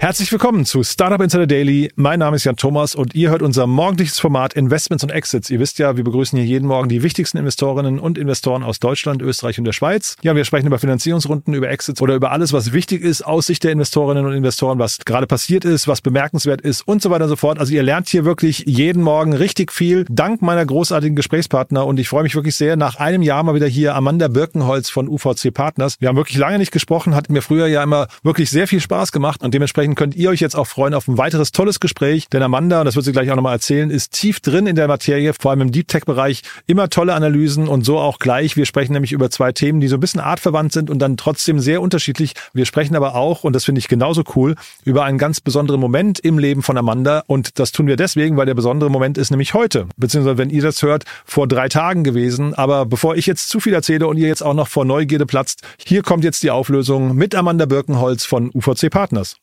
Herzlich 0.00 0.30
willkommen 0.30 0.64
zu 0.64 0.84
Startup 0.84 1.20
Insider 1.20 1.48
Daily. 1.48 1.90
Mein 1.96 2.20
Name 2.20 2.36
ist 2.36 2.44
Jan 2.44 2.54
Thomas 2.54 2.94
und 2.94 3.16
ihr 3.16 3.30
hört 3.30 3.42
unser 3.42 3.66
morgendliches 3.66 4.20
Format 4.20 4.54
Investments 4.54 5.02
und 5.02 5.10
Exits. 5.10 5.50
Ihr 5.50 5.58
wisst 5.58 5.80
ja, 5.80 5.96
wir 5.96 6.04
begrüßen 6.04 6.38
hier 6.38 6.46
jeden 6.46 6.68
Morgen 6.68 6.88
die 6.88 7.02
wichtigsten 7.02 7.36
Investorinnen 7.36 7.98
und 7.98 8.16
Investoren 8.16 8.62
aus 8.62 8.78
Deutschland, 8.78 9.22
Österreich 9.22 9.58
und 9.58 9.64
der 9.64 9.72
Schweiz. 9.72 10.14
Ja, 10.22 10.36
wir 10.36 10.44
sprechen 10.44 10.68
über 10.68 10.78
Finanzierungsrunden, 10.78 11.52
über 11.52 11.68
Exits 11.68 12.00
oder 12.00 12.14
über 12.14 12.30
alles, 12.30 12.52
was 12.52 12.72
wichtig 12.72 13.02
ist 13.02 13.22
aus 13.22 13.46
Sicht 13.46 13.64
der 13.64 13.72
Investorinnen 13.72 14.24
und 14.24 14.34
Investoren, 14.34 14.78
was 14.78 14.98
gerade 14.98 15.26
passiert 15.26 15.64
ist, 15.64 15.88
was 15.88 16.00
bemerkenswert 16.00 16.60
ist 16.60 16.86
und 16.86 17.02
so 17.02 17.10
weiter 17.10 17.24
und 17.24 17.30
so 17.30 17.36
fort. 17.36 17.58
Also 17.58 17.74
ihr 17.74 17.82
lernt 17.82 18.08
hier 18.08 18.24
wirklich 18.24 18.62
jeden 18.68 19.02
Morgen 19.02 19.32
richtig 19.32 19.72
viel, 19.72 20.06
dank 20.08 20.42
meiner 20.42 20.64
großartigen 20.64 21.16
Gesprächspartner 21.16 21.84
und 21.84 21.98
ich 21.98 22.08
freue 22.08 22.22
mich 22.22 22.36
wirklich 22.36 22.54
sehr, 22.54 22.76
nach 22.76 22.94
einem 23.00 23.22
Jahr 23.22 23.42
mal 23.42 23.56
wieder 23.56 23.66
hier 23.66 23.96
Amanda 23.96 24.28
Birkenholz 24.28 24.90
von 24.90 25.08
UVC 25.08 25.52
Partners. 25.52 25.96
Wir 25.98 26.08
haben 26.08 26.16
wirklich 26.16 26.38
lange 26.38 26.58
nicht 26.58 26.70
gesprochen, 26.70 27.16
hat 27.16 27.30
mir 27.30 27.42
früher 27.42 27.66
ja 27.66 27.82
immer 27.82 28.06
wirklich 28.22 28.48
sehr 28.48 28.68
viel 28.68 28.78
Spaß 28.80 29.10
gemacht 29.10 29.42
und 29.42 29.52
dementsprechend 29.54 29.87
könnt 29.94 30.16
ihr 30.16 30.30
euch 30.30 30.40
jetzt 30.40 30.56
auch 30.56 30.66
freuen 30.66 30.94
auf 30.94 31.08
ein 31.08 31.18
weiteres 31.18 31.52
tolles 31.52 31.80
Gespräch, 31.80 32.28
denn 32.28 32.42
Amanda, 32.42 32.80
und 32.80 32.84
das 32.84 32.96
wird 32.96 33.04
sie 33.04 33.12
gleich 33.12 33.30
auch 33.30 33.36
nochmal 33.36 33.54
erzählen, 33.54 33.90
ist 33.90 34.12
tief 34.12 34.40
drin 34.40 34.66
in 34.66 34.76
der 34.76 34.88
Materie, 34.88 35.32
vor 35.38 35.50
allem 35.50 35.62
im 35.62 35.72
Deep 35.72 35.88
Tech 35.88 36.04
Bereich, 36.04 36.42
immer 36.66 36.88
tolle 36.88 37.14
Analysen 37.14 37.68
und 37.68 37.84
so 37.84 37.98
auch 37.98 38.18
gleich. 38.18 38.56
Wir 38.56 38.66
sprechen 38.66 38.92
nämlich 38.92 39.12
über 39.12 39.30
zwei 39.30 39.52
Themen, 39.52 39.80
die 39.80 39.88
so 39.88 39.96
ein 39.96 40.00
bisschen 40.00 40.20
artverwandt 40.20 40.72
sind 40.72 40.90
und 40.90 40.98
dann 40.98 41.16
trotzdem 41.16 41.60
sehr 41.60 41.82
unterschiedlich. 41.82 42.34
Wir 42.52 42.66
sprechen 42.66 42.96
aber 42.96 43.14
auch, 43.14 43.44
und 43.44 43.52
das 43.54 43.64
finde 43.64 43.78
ich 43.78 43.88
genauso 43.88 44.22
cool, 44.36 44.54
über 44.84 45.04
einen 45.04 45.18
ganz 45.18 45.40
besonderen 45.40 45.80
Moment 45.80 46.18
im 46.20 46.38
Leben 46.38 46.62
von 46.62 46.76
Amanda 46.76 47.24
und 47.26 47.58
das 47.58 47.72
tun 47.72 47.86
wir 47.86 47.96
deswegen, 47.96 48.36
weil 48.36 48.46
der 48.46 48.54
besondere 48.54 48.90
Moment 48.90 49.18
ist 49.18 49.30
nämlich 49.30 49.54
heute, 49.54 49.86
beziehungsweise 49.96 50.38
wenn 50.38 50.50
ihr 50.50 50.62
das 50.62 50.82
hört, 50.82 51.04
vor 51.24 51.46
drei 51.48 51.68
Tagen 51.68 52.04
gewesen. 52.04 52.54
Aber 52.54 52.86
bevor 52.86 53.16
ich 53.16 53.26
jetzt 53.26 53.48
zu 53.48 53.60
viel 53.60 53.74
erzähle 53.74 54.06
und 54.06 54.16
ihr 54.16 54.28
jetzt 54.28 54.42
auch 54.42 54.54
noch 54.54 54.68
vor 54.68 54.84
Neugierde 54.84 55.26
platzt, 55.26 55.62
hier 55.84 56.02
kommt 56.02 56.24
jetzt 56.24 56.42
die 56.42 56.50
Auflösung 56.50 57.14
mit 57.14 57.34
Amanda 57.34 57.66
Birkenholz 57.66 58.24
von 58.24 58.50
UVC 58.54 58.90
Partners. 58.90 59.36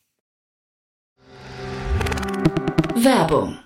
Werbung. 2.96 3.65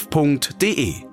www.startup.de. 0.09 1.05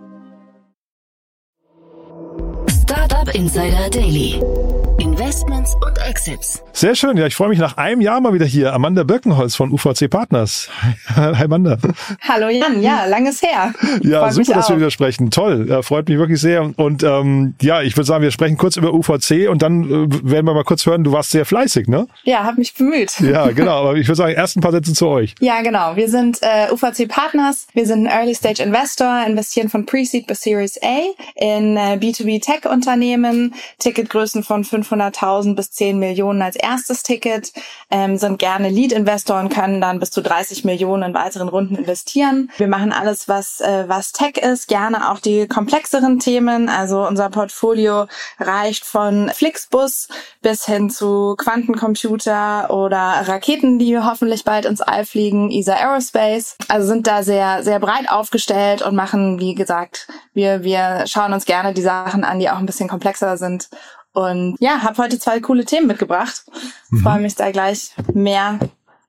Startup 2.68 3.34
Insider 3.34 3.88
Daily. 3.90 4.77
Investments 4.98 5.76
und 5.76 5.96
Exits. 5.98 6.64
Sehr 6.72 6.96
schön. 6.96 7.16
Ja, 7.16 7.26
ich 7.26 7.36
freue 7.36 7.48
mich 7.48 7.60
nach 7.60 7.76
einem 7.76 8.00
Jahr 8.00 8.20
mal 8.20 8.32
wieder 8.32 8.46
hier. 8.46 8.72
Amanda 8.72 9.04
Birkenholz 9.04 9.54
von 9.54 9.72
UVC 9.72 10.10
Partners. 10.10 10.68
Hi, 11.14 11.44
Amanda. 11.44 11.78
Hallo 12.28 12.48
Jan. 12.48 12.82
Ja, 12.82 13.04
langes 13.06 13.40
her. 13.42 13.72
Ja, 14.02 14.30
super, 14.32 14.54
dass 14.54 14.66
auch. 14.66 14.70
wir 14.70 14.76
wieder 14.78 14.90
sprechen. 14.90 15.30
Toll. 15.30 15.66
Ja, 15.68 15.82
freut 15.82 16.08
mich 16.08 16.18
wirklich 16.18 16.40
sehr. 16.40 16.72
Und 16.76 17.04
ähm, 17.04 17.54
ja, 17.60 17.82
ich 17.82 17.96
würde 17.96 18.06
sagen, 18.06 18.22
wir 18.22 18.32
sprechen 18.32 18.56
kurz 18.56 18.76
über 18.76 18.92
UVC 18.92 19.48
und 19.48 19.62
dann 19.62 19.84
äh, 19.84 20.30
werden 20.30 20.46
wir 20.46 20.54
mal 20.54 20.64
kurz 20.64 20.84
hören, 20.84 21.04
du 21.04 21.12
warst 21.12 21.30
sehr 21.30 21.44
fleißig, 21.44 21.86
ne? 21.86 22.08
Ja, 22.24 22.42
habe 22.42 22.58
mich 22.58 22.74
bemüht. 22.74 23.20
Ja, 23.20 23.48
genau. 23.50 23.88
Aber 23.88 23.96
ich 23.96 24.08
würde 24.08 24.16
sagen, 24.16 24.34
erst 24.34 24.56
ein 24.56 24.62
paar 24.62 24.72
Sätze 24.72 24.94
zu 24.94 25.06
euch. 25.06 25.36
Ja, 25.40 25.62
genau. 25.62 25.94
Wir 25.94 26.08
sind 26.08 26.38
äh, 26.42 26.72
UVC 26.72 27.08
Partners. 27.08 27.68
Wir 27.72 27.86
sind 27.86 28.06
ein 28.06 28.18
Early 28.20 28.34
Stage 28.34 28.62
Investor, 28.62 29.24
investieren 29.26 29.68
von 29.68 29.86
Pre-Seed 29.86 30.26
bis 30.26 30.42
Series 30.42 30.76
A 30.82 30.98
in 31.36 31.76
äh, 31.76 31.98
B2B 32.00 32.42
Tech 32.42 32.68
Unternehmen, 32.68 33.54
Ticketgrößen 33.78 34.42
von 34.42 34.64
500.000 34.88 35.54
bis 35.54 35.70
10 35.72 35.98
Millionen 35.98 36.42
als 36.42 36.56
erstes 36.56 37.02
Ticket, 37.02 37.52
ähm, 37.90 38.16
sind 38.16 38.38
gerne 38.38 38.68
Lead 38.68 38.92
Investor 38.92 39.38
und 39.40 39.48
können 39.48 39.80
dann 39.80 40.00
bis 40.00 40.10
zu 40.10 40.22
30 40.22 40.64
Millionen 40.64 41.02
in 41.02 41.14
weiteren 41.14 41.48
Runden 41.48 41.76
investieren. 41.76 42.50
Wir 42.56 42.68
machen 42.68 42.92
alles, 42.92 43.28
was 43.28 43.60
äh, 43.60 43.84
was 43.88 44.12
Tech 44.12 44.36
ist, 44.36 44.68
gerne 44.68 45.10
auch 45.10 45.20
die 45.20 45.46
komplexeren 45.46 46.18
Themen. 46.18 46.68
Also 46.68 47.06
unser 47.06 47.30
Portfolio 47.30 48.06
reicht 48.38 48.84
von 48.84 49.30
Flixbus 49.30 50.08
bis 50.42 50.66
hin 50.66 50.90
zu 50.90 51.34
Quantencomputer 51.36 52.70
oder 52.70 53.22
Raketen, 53.26 53.78
die 53.78 53.98
hoffentlich 53.98 54.44
bald 54.44 54.64
ins 54.64 54.80
All 54.80 55.04
fliegen, 55.04 55.50
ESA 55.50 55.74
Aerospace. 55.74 56.56
Also 56.68 56.86
sind 56.86 57.06
da 57.06 57.22
sehr, 57.22 57.62
sehr 57.62 57.80
breit 57.80 58.10
aufgestellt 58.10 58.82
und 58.82 58.94
machen, 58.94 59.38
wie 59.40 59.54
gesagt, 59.54 60.08
wir, 60.34 60.62
wir 60.62 61.04
schauen 61.06 61.32
uns 61.32 61.44
gerne 61.44 61.74
die 61.74 61.82
Sachen 61.82 62.24
an, 62.24 62.38
die 62.38 62.50
auch 62.50 62.58
ein 62.58 62.66
bisschen 62.66 62.88
komplexer 62.88 63.36
sind. 63.36 63.68
Und 64.18 64.56
ja, 64.58 64.82
habe 64.82 65.00
heute 65.00 65.20
zwei 65.20 65.38
coole 65.38 65.64
Themen 65.64 65.86
mitgebracht. 65.86 66.44
Freue 67.02 67.20
mich 67.20 67.36
da 67.36 67.52
gleich 67.52 67.94
mehr 68.14 68.58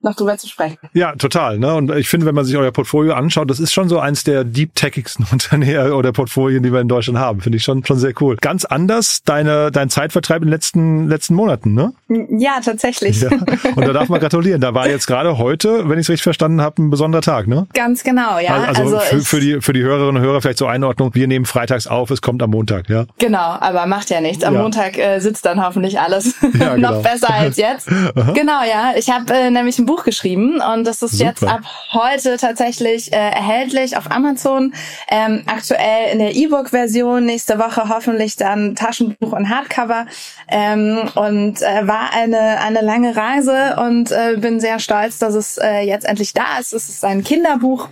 noch 0.01 0.15
drüber 0.15 0.37
zu 0.37 0.47
sprechen. 0.47 0.77
Ja, 0.93 1.13
total. 1.15 1.59
Ne? 1.59 1.73
Und 1.75 1.91
ich 1.95 2.07
finde, 2.07 2.25
wenn 2.25 2.35
man 2.35 2.45
sich 2.45 2.55
euer 2.57 2.71
Portfolio 2.71 3.13
anschaut, 3.13 3.49
das 3.49 3.59
ist 3.59 3.73
schon 3.73 3.89
so 3.89 3.99
eins 3.99 4.23
der 4.23 4.43
deep 4.43 4.73
techigsten 4.75 5.25
Unternehmen 5.31 5.91
oder 5.91 6.11
Portfolien, 6.11 6.63
die 6.63 6.71
wir 6.71 6.79
in 6.79 6.87
Deutschland 6.87 7.19
haben. 7.19 7.41
Finde 7.41 7.57
ich 7.57 7.63
schon, 7.63 7.83
schon 7.85 7.99
sehr 7.99 8.13
cool. 8.21 8.37
Ganz 8.39 8.63
anders 8.65 9.23
deine, 9.23 9.71
dein 9.71 9.89
Zeitvertreib 9.89 10.37
in 10.41 10.47
den 10.47 10.51
letzten, 10.51 11.07
letzten 11.09 11.35
Monaten, 11.35 11.73
ne? 11.73 11.93
Ja, 12.07 12.59
tatsächlich. 12.63 13.21
Ja. 13.21 13.29
Und 13.75 13.85
da 13.87 13.93
darf 13.93 14.09
man 14.09 14.19
gratulieren. 14.19 14.61
Da 14.61 14.73
war 14.73 14.87
jetzt 14.87 15.05
gerade 15.07 15.37
heute, 15.37 15.89
wenn 15.89 15.99
ich 15.99 16.05
es 16.05 16.09
richtig 16.09 16.23
verstanden 16.23 16.61
habe, 16.61 16.81
ein 16.81 16.89
besonderer 16.89 17.21
Tag, 17.21 17.47
ne? 17.47 17.67
Ganz 17.73 18.03
genau, 18.03 18.39
ja. 18.39 18.55
Also, 18.63 18.99
für, 18.99 19.17
ich- 19.17 19.27
für, 19.27 19.39
die, 19.39 19.61
für 19.61 19.73
die 19.73 19.81
Hörerinnen 19.83 20.17
und 20.17 20.21
Hörer 20.21 20.41
vielleicht 20.41 20.57
zur 20.59 20.69
Einordnung. 20.69 21.13
Wir 21.13 21.27
nehmen 21.27 21.45
freitags 21.45 21.87
auf, 21.87 22.09
es 22.11 22.21
kommt 22.21 22.41
am 22.41 22.51
Montag, 22.51 22.89
ja. 22.89 23.05
Genau, 23.19 23.37
aber 23.59 23.85
macht 23.85 24.09
ja 24.09 24.21
nichts. 24.21 24.43
Am 24.43 24.53
Ja. 24.53 24.61
Montag 24.61 24.97
äh, 24.97 25.19
sitzt 25.19 25.45
dann 25.45 25.63
hoffentlich 25.63 25.99
alles 25.99 26.35
Ja, 26.57 26.75
genau. 26.75 26.91
noch 26.93 27.03
besser 27.03 27.33
als 27.33 27.57
jetzt. 27.57 27.87
genau, 28.33 28.61
ja. 28.63 28.93
Ich 28.97 29.09
habe 29.09 29.33
äh, 29.33 29.51
nämlich 29.51 29.77
ein 29.79 29.85
Buch 29.89 30.03
geschrieben 30.03 30.61
und 30.61 30.85
das 30.85 31.01
ist 31.01 31.13
Super. 31.13 31.29
jetzt 31.29 31.43
ab 31.43 31.61
heute 31.93 32.37
tatsächlich 32.37 33.11
äh, 33.11 33.15
erhältlich 33.15 33.97
auf 33.97 34.11
Amazon. 34.11 34.75
Ähm, 35.09 35.41
aktuell 35.47 36.13
in 36.13 36.19
der 36.19 36.35
E-Book-Version, 36.35 37.25
nächste 37.25 37.57
Woche 37.57 37.89
hoffentlich 37.89 38.35
dann 38.35 38.75
Taschenbuch 38.75 39.31
und 39.31 39.49
Hardcover. 39.49 40.05
Ähm, 40.47 41.09
und 41.15 41.63
äh, 41.63 41.87
war 41.87 42.13
eine, 42.13 42.59
eine 42.61 42.81
lange 42.81 43.15
Reise 43.15 43.77
und 43.81 44.11
äh, 44.11 44.37
bin 44.37 44.59
sehr 44.59 44.77
stolz, 44.77 45.17
dass 45.17 45.33
es 45.33 45.57
äh, 45.57 45.79
jetzt 45.79 46.05
endlich 46.05 46.33
da 46.33 46.59
ist. 46.59 46.71
Es 46.73 46.87
ist 46.87 47.03
ein 47.03 47.23
Kinderbuch 47.23 47.89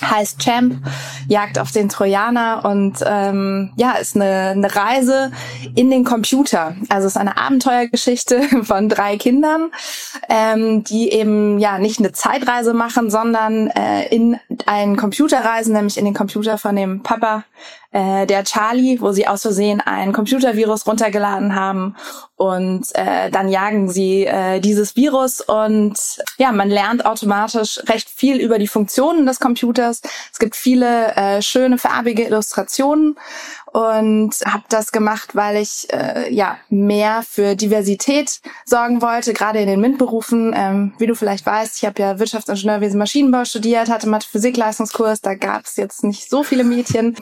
heißt 0.00 0.40
Champ, 0.40 0.76
Jagd 1.28 1.58
auf 1.58 1.72
den 1.72 1.88
Trojaner 1.88 2.64
und 2.64 2.98
ähm, 3.06 3.72
ja, 3.76 3.92
ist 3.92 4.16
eine, 4.16 4.50
eine 4.50 4.74
Reise 4.74 5.30
in 5.74 5.90
den 5.90 6.04
Computer. 6.04 6.74
Also 6.88 7.06
es 7.06 7.14
ist 7.14 7.20
eine 7.20 7.36
Abenteuergeschichte 7.36 8.42
von 8.62 8.88
drei 8.88 9.16
Kindern, 9.16 9.70
ähm, 10.28 10.84
die 10.84 11.12
eben 11.12 11.58
ja 11.58 11.78
nicht 11.78 11.98
eine 11.98 12.12
Zeitreise 12.12 12.74
machen, 12.74 13.10
sondern 13.10 13.68
äh, 13.68 14.06
in 14.08 14.38
einen 14.66 14.96
Computer 14.96 15.44
reisen, 15.44 15.74
nämlich 15.74 15.98
in 15.98 16.04
den 16.04 16.14
Computer 16.14 16.58
von 16.58 16.76
dem 16.76 17.02
Papa 17.02 17.44
äh, 17.92 18.26
der 18.26 18.44
Charlie, 18.44 19.00
wo 19.00 19.12
sie 19.12 19.26
aus 19.26 19.42
Versehen 19.42 19.80
ein 19.80 20.12
Computervirus 20.12 20.86
runtergeladen 20.86 21.54
haben 21.54 21.94
und 22.36 22.86
äh, 22.94 23.30
dann 23.30 23.48
jagen 23.48 23.90
sie 23.90 24.24
äh, 24.24 24.60
dieses 24.60 24.96
Virus 24.96 25.40
und 25.40 25.94
ja, 26.38 26.52
man 26.52 26.70
lernt 26.70 27.04
automatisch 27.04 27.80
recht 27.88 28.08
viel 28.08 28.38
über 28.38 28.58
die 28.58 28.66
Funktionen 28.66 29.26
des 29.26 29.40
Computers. 29.40 30.00
Es 30.32 30.38
gibt 30.38 30.56
viele 30.56 31.14
äh, 31.14 31.42
schöne 31.42 31.78
farbige 31.78 32.24
Illustrationen 32.24 33.16
und 33.72 34.34
habe 34.44 34.64
das 34.68 34.92
gemacht, 34.92 35.34
weil 35.34 35.56
ich 35.56 35.88
äh, 35.92 36.32
ja 36.32 36.58
mehr 36.68 37.22
für 37.26 37.56
Diversität 37.56 38.40
sorgen 38.66 39.00
wollte, 39.00 39.32
gerade 39.32 39.60
in 39.60 39.66
den 39.66 39.80
MINT-Berufen. 39.80 40.52
Ähm, 40.54 40.92
wie 40.98 41.06
du 41.06 41.14
vielleicht 41.14 41.46
weißt, 41.46 41.78
ich 41.78 41.86
habe 41.86 42.00
ja 42.02 42.18
Wirtschaftsingenieurwesen 42.18 42.98
Maschinenbau 42.98 43.46
studiert, 43.46 43.88
hatte 43.88 44.08
Mathe-Physik-Leistungskurs, 44.10 45.22
da 45.22 45.34
gab 45.34 45.64
es 45.64 45.76
jetzt 45.76 46.04
nicht 46.04 46.28
so 46.28 46.42
viele 46.42 46.64
Mädchen. 46.64 47.16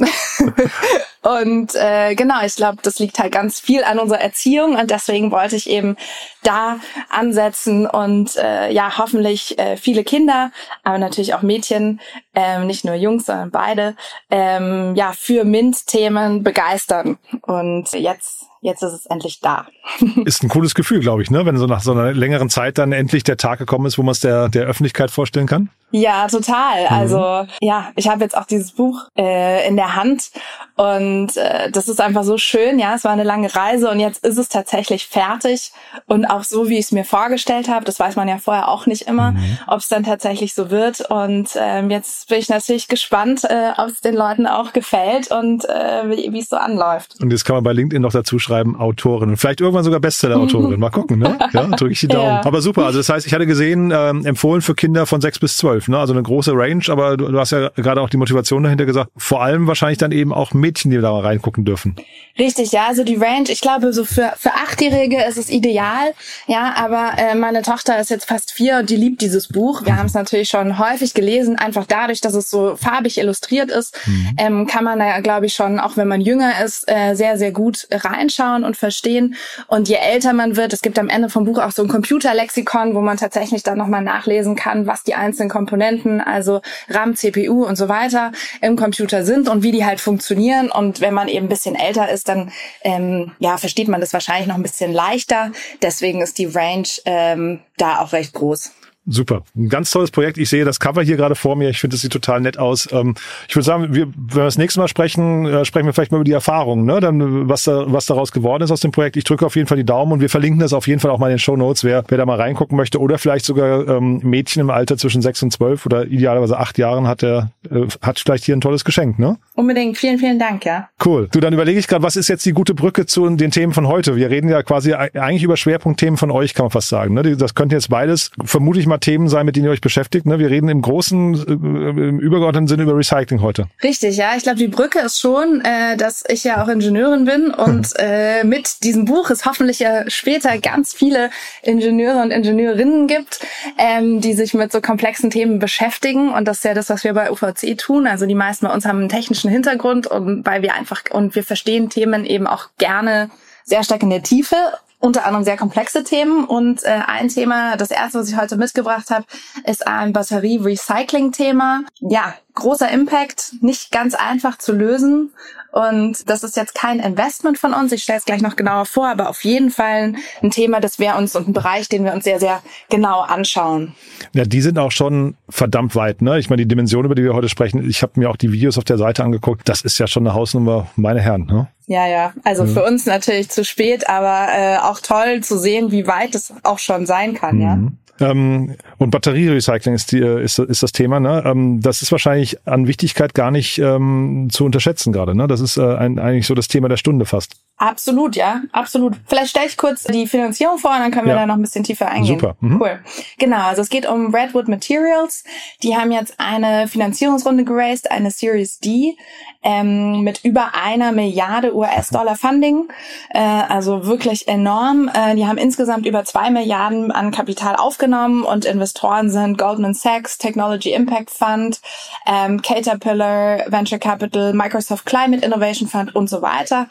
und 1.22 1.74
äh, 1.76 2.16
genau, 2.16 2.42
ich 2.44 2.56
glaube, 2.56 2.78
das 2.82 2.98
liegt 2.98 3.20
halt 3.20 3.32
ganz 3.32 3.60
viel 3.60 3.84
an 3.84 4.00
unserer 4.00 4.20
Erziehung 4.20 4.74
und 4.74 4.90
deswegen 4.90 5.30
wollte 5.30 5.54
ich 5.54 5.70
eben 5.70 5.96
da 6.42 6.80
ansetzen 7.10 7.86
und 7.86 8.36
äh, 8.36 8.72
ja, 8.72 8.98
hoffentlich 8.98 9.56
äh, 9.58 9.76
viele 9.76 10.02
Kinder, 10.02 10.50
aber 10.82 10.98
natürlich 10.98 11.34
auch 11.34 11.42
Mädchen, 11.42 12.00
ähm, 12.34 12.66
nicht 12.66 12.84
nur 12.84 12.94
Jungs, 12.94 13.26
sondern 13.26 13.50
beide, 13.50 13.94
ähm, 14.30 14.94
ja, 14.96 15.12
für 15.12 15.44
MINT-Themen 15.44 16.39
begeistern. 16.42 17.18
Und 17.42 17.92
jetzt 17.92 18.49
jetzt 18.60 18.82
ist 18.82 18.92
es 18.92 19.06
endlich 19.06 19.40
da. 19.40 19.66
ist 20.24 20.42
ein 20.42 20.48
cooles 20.48 20.74
Gefühl, 20.74 21.00
glaube 21.00 21.22
ich, 21.22 21.30
ne? 21.30 21.46
wenn 21.46 21.56
so 21.56 21.66
nach 21.66 21.82
so 21.82 21.92
einer 21.92 22.12
längeren 22.12 22.50
Zeit 22.50 22.78
dann 22.78 22.92
endlich 22.92 23.24
der 23.24 23.36
Tag 23.36 23.58
gekommen 23.58 23.86
ist, 23.86 23.98
wo 23.98 24.02
man 24.02 24.12
es 24.12 24.20
der, 24.20 24.48
der 24.48 24.64
Öffentlichkeit 24.64 25.10
vorstellen 25.10 25.46
kann. 25.46 25.70
Ja, 25.92 26.28
total. 26.28 26.82
Mhm. 26.82 26.88
Also 26.88 27.46
ja, 27.60 27.90
ich 27.96 28.08
habe 28.08 28.22
jetzt 28.22 28.36
auch 28.36 28.44
dieses 28.44 28.72
Buch 28.72 29.08
äh, 29.18 29.66
in 29.66 29.76
der 29.76 29.96
Hand 29.96 30.30
und 30.76 31.36
äh, 31.36 31.70
das 31.70 31.88
ist 31.88 32.00
einfach 32.00 32.22
so 32.22 32.38
schön. 32.38 32.78
Ja, 32.78 32.94
es 32.94 33.04
war 33.04 33.10
eine 33.10 33.24
lange 33.24 33.54
Reise 33.54 33.90
und 33.90 33.98
jetzt 33.98 34.24
ist 34.24 34.38
es 34.38 34.48
tatsächlich 34.48 35.08
fertig 35.08 35.72
und 36.06 36.26
auch 36.26 36.44
so, 36.44 36.68
wie 36.68 36.78
ich 36.78 36.86
es 36.86 36.92
mir 36.92 37.04
vorgestellt 37.04 37.68
habe. 37.68 37.84
Das 37.84 37.98
weiß 37.98 38.16
man 38.16 38.28
ja 38.28 38.38
vorher 38.38 38.68
auch 38.68 38.86
nicht 38.86 39.02
immer, 39.02 39.32
mhm. 39.32 39.58
ob 39.66 39.80
es 39.80 39.88
dann 39.88 40.04
tatsächlich 40.04 40.54
so 40.54 40.70
wird. 40.70 41.00
Und 41.10 41.50
ähm, 41.56 41.90
jetzt 41.90 42.28
bin 42.28 42.38
ich 42.38 42.48
natürlich 42.48 42.86
gespannt, 42.86 43.44
äh, 43.44 43.72
ob 43.76 43.88
es 43.88 44.00
den 44.00 44.14
Leuten 44.14 44.46
auch 44.46 44.72
gefällt 44.72 45.32
und 45.32 45.64
äh, 45.64 46.08
wie 46.08 46.38
es 46.38 46.48
so 46.48 46.56
anläuft. 46.56 47.16
Und 47.20 47.30
jetzt 47.30 47.44
kann 47.44 47.56
man 47.56 47.64
bei 47.64 47.72
LinkedIn 47.72 48.00
noch 48.00 48.12
dazu 48.12 48.38
schreiben, 48.38 48.49
Autorin. 48.50 49.36
Vielleicht 49.36 49.60
irgendwann 49.60 49.84
sogar 49.84 50.00
Bestseller-Autorin. 50.00 50.78
Mal 50.80 50.90
gucken, 50.90 51.18
ne? 51.18 51.38
Ja, 51.52 51.66
drücke 51.66 51.92
ich 51.92 52.00
die 52.00 52.08
Daumen. 52.08 52.26
Ja. 52.26 52.44
Aber 52.44 52.60
super. 52.60 52.86
Also 52.86 52.98
das 52.98 53.08
heißt, 53.08 53.26
ich 53.26 53.32
hatte 53.32 53.46
gesehen, 53.46 53.92
ähm, 53.94 54.24
empfohlen 54.24 54.62
für 54.62 54.74
Kinder 54.74 55.06
von 55.06 55.20
sechs 55.20 55.38
bis 55.38 55.56
zwölf. 55.56 55.88
Ne? 55.88 55.98
Also 55.98 56.12
eine 56.12 56.22
große 56.22 56.52
Range, 56.54 56.82
aber 56.88 57.16
du, 57.16 57.28
du 57.28 57.38
hast 57.38 57.52
ja 57.52 57.70
gerade 57.76 58.00
auch 58.00 58.10
die 58.10 58.16
Motivation 58.16 58.62
dahinter 58.62 58.86
gesagt. 58.86 59.10
Vor 59.16 59.42
allem 59.42 59.66
wahrscheinlich 59.66 59.98
dann 59.98 60.12
eben 60.12 60.32
auch 60.32 60.52
Mädchen, 60.52 60.90
die 60.90 61.00
da 61.00 61.12
mal 61.12 61.20
reingucken 61.20 61.64
dürfen. 61.64 61.96
Richtig, 62.38 62.72
ja. 62.72 62.86
Also 62.88 63.04
die 63.04 63.16
Range, 63.16 63.48
ich 63.48 63.60
glaube, 63.60 63.92
so 63.92 64.04
für, 64.04 64.32
für 64.36 64.52
Achtjährige 64.54 65.22
ist 65.24 65.36
es 65.36 65.50
ideal. 65.50 66.12
Ja, 66.46 66.74
aber 66.76 67.12
äh, 67.18 67.34
meine 67.34 67.62
Tochter 67.62 68.00
ist 68.00 68.10
jetzt 68.10 68.26
fast 68.26 68.52
vier 68.52 68.78
und 68.78 68.90
die 68.90 68.96
liebt 68.96 69.20
dieses 69.20 69.48
Buch. 69.48 69.84
Wir 69.84 69.96
haben 69.96 70.06
es 70.06 70.14
natürlich 70.14 70.48
schon 70.48 70.78
häufig 70.78 71.14
gelesen. 71.14 71.58
Einfach 71.58 71.86
dadurch, 71.86 72.20
dass 72.20 72.34
es 72.34 72.50
so 72.50 72.76
farbig 72.76 73.18
illustriert 73.18 73.70
ist, 73.70 73.96
mhm. 74.06 74.30
ähm, 74.38 74.66
kann 74.66 74.84
man 74.84 74.98
da, 74.98 75.20
glaube 75.20 75.46
ich, 75.46 75.54
schon, 75.54 75.78
auch 75.78 75.96
wenn 75.96 76.08
man 76.08 76.20
jünger 76.20 76.64
ist, 76.64 76.90
äh, 76.90 77.14
sehr, 77.14 77.38
sehr 77.38 77.52
gut 77.52 77.86
reinschauen 77.90 78.39
und 78.40 78.76
verstehen. 78.76 79.34
Und 79.66 79.88
je 79.88 79.96
älter 79.96 80.32
man 80.32 80.56
wird, 80.56 80.72
es 80.72 80.82
gibt 80.82 80.98
am 80.98 81.08
Ende 81.08 81.28
vom 81.28 81.44
Buch 81.44 81.58
auch 81.58 81.72
so 81.72 81.82
ein 81.82 81.88
Computerlexikon, 81.88 82.94
wo 82.94 83.00
man 83.00 83.16
tatsächlich 83.16 83.62
dann 83.62 83.78
nochmal 83.78 84.02
nachlesen 84.02 84.56
kann, 84.56 84.86
was 84.86 85.02
die 85.02 85.14
einzelnen 85.14 85.50
Komponenten, 85.50 86.20
also 86.20 86.60
RAM, 86.88 87.14
CPU 87.14 87.64
und 87.64 87.76
so 87.76 87.88
weiter 87.88 88.32
im 88.60 88.76
Computer 88.76 89.24
sind 89.24 89.48
und 89.48 89.62
wie 89.62 89.72
die 89.72 89.84
halt 89.84 90.00
funktionieren. 90.00 90.70
Und 90.70 91.00
wenn 91.00 91.14
man 91.14 91.28
eben 91.28 91.46
ein 91.46 91.50
bisschen 91.50 91.74
älter 91.74 92.10
ist, 92.10 92.28
dann 92.28 92.50
ähm, 92.82 93.32
ja 93.38 93.56
versteht 93.56 93.88
man 93.88 94.00
das 94.00 94.12
wahrscheinlich 94.12 94.48
noch 94.48 94.56
ein 94.56 94.62
bisschen 94.62 94.92
leichter. 94.92 95.52
Deswegen 95.82 96.22
ist 96.22 96.38
die 96.38 96.46
Range 96.46 96.88
ähm, 97.04 97.60
da 97.76 98.00
auch 98.00 98.12
recht 98.12 98.32
groß. 98.32 98.72
Super. 99.06 99.42
Ein 99.56 99.70
ganz 99.70 99.90
tolles 99.90 100.10
Projekt. 100.10 100.36
Ich 100.36 100.50
sehe 100.50 100.64
das 100.64 100.78
Cover 100.78 101.02
hier 101.02 101.16
gerade 101.16 101.34
vor 101.34 101.56
mir. 101.56 101.70
Ich 101.70 101.80
finde, 101.80 101.96
es 101.96 102.02
sieht 102.02 102.12
total 102.12 102.40
nett 102.40 102.58
aus. 102.58 102.86
Ähm, 102.92 103.14
ich 103.48 103.56
würde 103.56 103.64
sagen, 103.64 103.94
wir, 103.94 104.06
wenn 104.06 104.36
wir 104.36 104.44
das 104.44 104.58
nächste 104.58 104.78
Mal 104.78 104.88
sprechen, 104.88 105.46
äh, 105.46 105.64
sprechen 105.64 105.86
wir 105.86 105.94
vielleicht 105.94 106.12
mal 106.12 106.18
über 106.18 106.24
die 106.24 106.32
Erfahrungen, 106.32 106.84
ne? 106.84 107.00
Dann, 107.00 107.48
was, 107.48 107.64
da, 107.64 107.84
was 107.86 108.04
daraus 108.04 108.30
geworden 108.30 108.62
ist 108.62 108.70
aus 108.70 108.80
dem 108.80 108.92
Projekt. 108.92 109.16
Ich 109.16 109.24
drücke 109.24 109.46
auf 109.46 109.56
jeden 109.56 109.68
Fall 109.68 109.78
die 109.78 109.86
Daumen 109.86 110.12
und 110.12 110.20
wir 110.20 110.28
verlinken 110.28 110.60
das 110.60 110.74
auf 110.74 110.86
jeden 110.86 111.00
Fall 111.00 111.10
auch 111.10 111.18
mal 111.18 111.28
in 111.28 111.36
den 111.36 111.38
Show 111.38 111.56
Notes, 111.56 111.82
wer, 111.82 112.04
wer 112.08 112.18
da 112.18 112.26
mal 112.26 112.36
reingucken 112.36 112.76
möchte. 112.76 113.00
Oder 113.00 113.16
vielleicht 113.16 113.46
sogar 113.46 113.88
ähm, 113.88 114.20
Mädchen 114.22 114.60
im 114.60 114.70
Alter 114.70 114.98
zwischen 114.98 115.22
sechs 115.22 115.42
und 115.42 115.50
zwölf 115.50 115.86
oder 115.86 116.04
idealerweise 116.06 116.58
acht 116.58 116.76
Jahren 116.76 117.06
hat 117.06 117.22
der, 117.22 117.52
äh, 117.70 117.86
hat 118.02 118.18
vielleicht 118.18 118.44
hier 118.44 118.54
ein 118.54 118.60
tolles 118.60 118.84
Geschenk, 118.84 119.18
ne? 119.18 119.38
Unbedingt. 119.54 119.96
Vielen, 119.96 120.18
vielen 120.18 120.38
Dank, 120.38 120.66
ja. 120.66 120.90
Cool. 121.02 121.28
Du, 121.32 121.40
dann 121.40 121.54
überlege 121.54 121.78
ich 121.78 121.88
gerade, 121.88 122.02
was 122.02 122.16
ist 122.16 122.28
jetzt 122.28 122.44
die 122.44 122.52
gute 122.52 122.74
Brücke 122.74 123.06
zu 123.06 123.28
den 123.30 123.50
Themen 123.50 123.72
von 123.72 123.88
heute? 123.88 124.16
Wir 124.16 124.28
reden 124.28 124.50
ja 124.50 124.62
quasi 124.62 124.92
eigentlich 124.92 125.42
über 125.42 125.56
Schwerpunktthemen 125.56 126.18
von 126.18 126.30
euch, 126.30 126.52
kann 126.52 126.64
man 126.64 126.70
fast 126.70 126.90
sagen. 126.90 127.14
Ne? 127.14 127.36
Das 127.36 127.54
könnten 127.54 127.74
jetzt 127.74 127.88
beides, 127.88 128.30
vermute 128.44 128.78
ich 128.78 128.89
mal, 128.90 128.98
Themen 128.98 129.28
sein, 129.28 129.46
mit 129.46 129.56
denen 129.56 129.66
ihr 129.66 129.70
euch 129.70 129.80
beschäftigt. 129.80 130.26
Ne? 130.26 130.38
Wir 130.38 130.50
reden 130.50 130.68
im 130.68 130.82
großen, 130.82 131.34
äh, 131.34 131.52
im 131.52 132.20
übergeordneten 132.20 132.68
Sinne 132.68 132.82
über 132.82 132.96
Recycling 132.96 133.40
heute. 133.40 133.66
Richtig, 133.82 134.16
ja. 134.16 134.32
Ich 134.36 134.42
glaube, 134.42 134.58
die 134.58 134.68
Brücke 134.68 135.00
ist 135.00 135.18
schon, 135.18 135.62
äh, 135.64 135.96
dass 135.96 136.22
ich 136.28 136.44
ja 136.44 136.62
auch 136.62 136.68
Ingenieurin 136.68 137.24
bin 137.24 137.50
und 137.50 137.88
äh, 137.98 138.44
mit 138.44 138.84
diesem 138.84 139.06
Buch 139.06 139.30
es 139.30 139.46
hoffentlich 139.46 139.78
ja 139.78 140.08
später 140.10 140.58
ganz 140.58 140.92
viele 140.92 141.30
Ingenieure 141.62 142.22
und 142.22 142.30
Ingenieurinnen 142.30 143.06
gibt, 143.06 143.40
ähm, 143.78 144.20
die 144.20 144.34
sich 144.34 144.52
mit 144.52 144.70
so 144.72 144.80
komplexen 144.80 145.30
Themen 145.30 145.58
beschäftigen. 145.58 146.32
Und 146.32 146.46
das 146.46 146.58
ist 146.58 146.64
ja 146.64 146.74
das, 146.74 146.90
was 146.90 147.04
wir 147.04 147.14
bei 147.14 147.30
UVC 147.30 147.78
tun. 147.78 148.06
Also 148.06 148.26
die 148.26 148.34
meisten 148.34 148.66
bei 148.66 148.72
uns 148.72 148.84
haben 148.84 148.98
einen 148.98 149.08
technischen 149.08 149.50
Hintergrund 149.50 150.06
und 150.06 150.44
weil 150.44 150.62
wir 150.62 150.74
einfach 150.74 151.02
und 151.10 151.34
wir 151.34 151.44
verstehen 151.44 151.88
Themen 151.88 152.24
eben 152.24 152.46
auch 152.46 152.68
gerne 152.78 153.30
sehr 153.64 153.84
stark 153.84 154.02
in 154.02 154.10
der 154.10 154.22
Tiefe 154.22 154.56
unter 155.00 155.24
anderem 155.24 155.44
sehr 155.44 155.56
komplexe 155.56 156.04
Themen. 156.04 156.44
Und 156.44 156.84
äh, 156.84 157.00
ein 157.06 157.28
Thema, 157.28 157.76
das 157.76 157.90
erste, 157.90 158.20
was 158.20 158.28
ich 158.28 158.36
heute 158.36 158.56
mitgebracht 158.56 159.10
habe, 159.10 159.24
ist 159.64 159.86
ein 159.86 160.12
Batterie-Recycling-Thema. 160.12 161.84
Ja, 162.00 162.34
großer 162.60 162.90
Impact, 162.90 163.54
nicht 163.60 163.90
ganz 163.90 164.14
einfach 164.14 164.58
zu 164.58 164.72
lösen. 164.72 165.32
Und 165.72 166.28
das 166.28 166.42
ist 166.42 166.56
jetzt 166.56 166.74
kein 166.74 166.98
Investment 166.98 167.56
von 167.56 167.72
uns. 167.72 167.92
Ich 167.92 168.02
stelle 168.02 168.18
es 168.18 168.24
gleich 168.24 168.42
noch 168.42 168.56
genauer 168.56 168.86
vor, 168.86 169.08
aber 169.08 169.28
auf 169.28 169.44
jeden 169.44 169.70
Fall 169.70 170.14
ein 170.42 170.50
Thema, 170.50 170.80
das 170.80 170.98
wir 170.98 171.14
uns 171.16 171.36
und 171.36 171.48
ein 171.48 171.52
Bereich, 171.52 171.88
den 171.88 172.04
wir 172.04 172.12
uns 172.12 172.24
sehr, 172.24 172.40
sehr 172.40 172.60
genau 172.88 173.20
anschauen. 173.20 173.94
Ja, 174.32 174.44
die 174.44 174.60
sind 174.60 174.78
auch 174.78 174.90
schon 174.90 175.36
verdammt 175.48 175.94
weit. 175.94 176.22
Ne? 176.22 176.38
Ich 176.40 176.50
meine, 176.50 176.62
die 176.62 176.68
Dimension, 176.68 177.04
über 177.04 177.14
die 177.14 177.22
wir 177.22 177.34
heute 177.34 177.48
sprechen, 177.48 177.88
ich 177.88 178.02
habe 178.02 178.18
mir 178.18 178.30
auch 178.30 178.36
die 178.36 178.50
Videos 178.50 178.78
auf 178.78 178.84
der 178.84 178.98
Seite 178.98 179.22
angeguckt. 179.22 179.68
Das 179.68 179.82
ist 179.82 179.98
ja 179.98 180.08
schon 180.08 180.26
eine 180.26 180.34
Hausnummer, 180.34 180.88
meine 180.96 181.20
Herren. 181.20 181.46
Ne? 181.46 181.68
Ja, 181.86 182.06
ja. 182.06 182.32
Also 182.42 182.64
ja. 182.64 182.72
für 182.72 182.84
uns 182.84 183.06
natürlich 183.06 183.48
zu 183.50 183.64
spät, 183.64 184.08
aber 184.08 184.48
äh, 184.52 184.78
auch 184.78 184.98
toll 185.00 185.40
zu 185.42 185.56
sehen, 185.56 185.92
wie 185.92 186.06
weit 186.06 186.34
es 186.34 186.52
auch 186.64 186.80
schon 186.80 187.06
sein 187.06 187.34
kann, 187.34 187.56
mhm. 187.56 187.62
ja. 187.62 187.78
Ähm, 188.20 188.76
und 188.98 189.10
Batterierecycling 189.10 189.94
ist, 189.94 190.12
die, 190.12 190.20
äh, 190.20 190.42
ist, 190.42 190.58
ist 190.58 190.82
das 190.82 190.92
Thema. 190.92 191.20
Ne? 191.20 191.42
Ähm, 191.44 191.80
das 191.80 192.02
ist 192.02 192.12
wahrscheinlich 192.12 192.58
an 192.66 192.86
Wichtigkeit 192.86 193.34
gar 193.34 193.50
nicht 193.50 193.78
ähm, 193.78 194.48
zu 194.50 194.64
unterschätzen 194.64 195.12
gerade. 195.12 195.34
Ne? 195.34 195.46
Das 195.48 195.60
ist 195.60 195.76
äh, 195.76 195.96
ein, 195.96 196.18
eigentlich 196.18 196.46
so 196.46 196.54
das 196.54 196.68
Thema 196.68 196.88
der 196.88 196.98
Stunde 196.98 197.24
fast. 197.24 197.56
Absolut, 197.80 198.36
ja, 198.36 198.60
absolut. 198.72 199.16
Vielleicht 199.26 199.48
stelle 199.48 199.66
ich 199.66 199.78
kurz 199.78 200.04
die 200.04 200.26
Finanzierung 200.26 200.76
vor 200.76 200.90
und 200.90 200.98
dann 200.98 201.10
können 201.10 201.24
wir 201.24 201.32
ja. 201.32 201.40
da 201.40 201.46
noch 201.46 201.54
ein 201.54 201.62
bisschen 201.62 201.82
tiefer 201.82 202.10
eingehen. 202.10 202.38
Super. 202.38 202.54
Mhm. 202.60 202.78
Cool. 202.78 203.00
Genau, 203.38 203.62
also 203.62 203.80
es 203.80 203.88
geht 203.88 204.06
um 204.06 204.34
Redwood 204.34 204.68
Materials. 204.68 205.44
Die 205.82 205.96
haben 205.96 206.12
jetzt 206.12 206.34
eine 206.36 206.88
Finanzierungsrunde 206.88 207.64
geraced, 207.64 208.10
eine 208.10 208.30
Series 208.32 208.80
D 208.80 209.16
ähm, 209.62 210.20
mit 210.20 210.44
über 210.44 210.74
einer 210.74 211.12
Milliarde 211.12 211.74
US-Dollar 211.74 212.36
Funding. 212.36 212.88
Äh, 213.30 213.38
also 213.38 214.04
wirklich 214.04 214.46
enorm. 214.46 215.10
Äh, 215.14 215.34
die 215.36 215.46
haben 215.46 215.56
insgesamt 215.56 216.04
über 216.04 216.22
zwei 216.26 216.50
Milliarden 216.50 217.10
an 217.10 217.30
Kapital 217.30 217.76
aufgenommen 217.76 218.42
und 218.42 218.66
Investoren 218.66 219.30
sind 219.30 219.56
Goldman 219.56 219.94
Sachs, 219.94 220.36
Technology 220.36 220.92
Impact 220.92 221.30
Fund, 221.30 221.80
ähm, 222.26 222.60
Caterpillar, 222.60 223.64
Venture 223.68 223.98
Capital, 223.98 224.52
Microsoft 224.52 225.06
Climate 225.06 225.42
Innovation 225.42 225.88
Fund 225.88 226.14
und 226.14 226.28
so 226.28 226.42
weiter. 226.42 226.86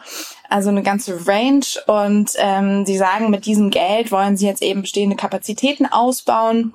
Also 0.49 0.69
eine 0.69 0.83
ganze 0.83 1.27
Range. 1.27 1.65
Und 1.87 2.31
ähm, 2.37 2.85
sie 2.85 2.97
sagen, 2.97 3.29
mit 3.29 3.45
diesem 3.45 3.69
Geld 3.69 4.11
wollen 4.11 4.35
sie 4.35 4.47
jetzt 4.47 4.61
eben 4.61 4.81
bestehende 4.81 5.15
Kapazitäten 5.15 5.85
ausbauen. 5.85 6.73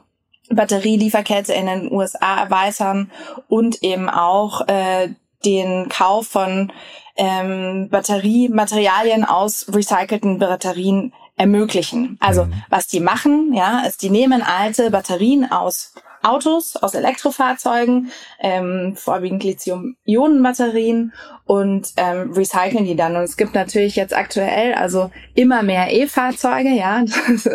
Batterielieferkette 0.50 1.54
in 1.54 1.66
den 1.66 1.92
USA 1.92 2.42
erweitern 2.42 3.10
und 3.48 3.82
eben 3.82 4.08
auch 4.08 4.68
äh, 4.68 5.08
den 5.44 5.88
Kauf 5.88 6.28
von 6.28 6.70
ähm, 7.16 7.88
Batteriematerialien 7.90 9.24
aus 9.24 9.66
recycelten 9.72 10.38
Batterien 10.38 11.12
ermöglichen. 11.36 12.16
Also 12.20 12.44
mhm. 12.44 12.62
was 12.68 12.86
die 12.86 13.00
machen, 13.00 13.52
ja, 13.54 13.80
ist, 13.86 14.02
die 14.02 14.10
nehmen 14.10 14.42
alte 14.42 14.90
Batterien 14.90 15.50
aus 15.50 15.94
Autos, 16.24 16.76
aus 16.76 16.94
Elektrofahrzeugen, 16.94 18.10
ähm, 18.40 18.94
vorwiegend 18.96 19.44
Lithium-Ionen-Batterien 19.44 21.12
und 21.46 21.88
ähm, 21.98 22.32
recyceln 22.32 22.86
die 22.86 22.96
dann. 22.96 23.16
Und 23.16 23.22
es 23.22 23.36
gibt 23.36 23.54
natürlich 23.54 23.96
jetzt 23.96 24.16
aktuell 24.16 24.72
also 24.74 25.10
immer 25.34 25.62
mehr 25.62 25.92
E-Fahrzeuge, 25.92 26.70
ja, 26.70 27.04
das 27.32 27.48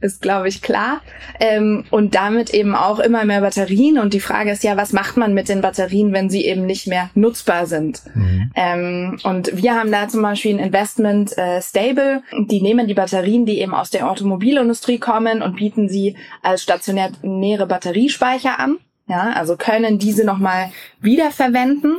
ist 0.00 0.22
glaube 0.22 0.48
ich 0.48 0.62
klar. 0.62 1.00
Ähm, 1.40 1.84
und 1.90 2.14
damit 2.14 2.54
eben 2.54 2.74
auch 2.74 3.00
immer 3.00 3.24
mehr 3.24 3.40
Batterien. 3.40 3.98
Und 3.98 4.14
die 4.14 4.20
Frage 4.20 4.52
ist 4.52 4.62
ja, 4.62 4.76
was 4.76 4.92
macht 4.92 5.16
man 5.16 5.34
mit 5.34 5.48
den 5.48 5.60
Batterien, 5.60 6.12
wenn 6.12 6.30
sie 6.30 6.44
eben 6.44 6.66
nicht 6.66 6.86
mehr 6.86 7.10
nutzbar 7.14 7.66
sind? 7.66 8.02
Mhm. 8.14 8.52
Ähm, 8.54 9.18
und 9.24 9.60
wir 9.60 9.74
haben 9.74 9.90
da 9.90 10.06
zum 10.06 10.22
Beispiel 10.22 10.54
ein 10.54 10.64
Investment 10.64 11.36
äh, 11.36 11.60
Stable. 11.60 12.22
Die 12.38 12.62
nehmen 12.62 12.86
die 12.86 12.94
Batterien, 12.94 13.44
die 13.44 13.58
eben 13.58 13.74
aus 13.74 13.90
der 13.90 14.08
Automobilindustrie 14.08 14.98
kommen 14.98 15.42
und 15.42 15.56
bieten 15.56 15.88
sie 15.88 16.16
als 16.42 16.62
stationäre 16.62 17.66
Batteriespeicher 18.18 18.58
an. 18.58 18.78
Ja, 19.08 19.32
also 19.32 19.56
können 19.56 19.98
diese 19.98 20.24
nochmal 20.24 20.70
wiederverwenden 21.00 21.98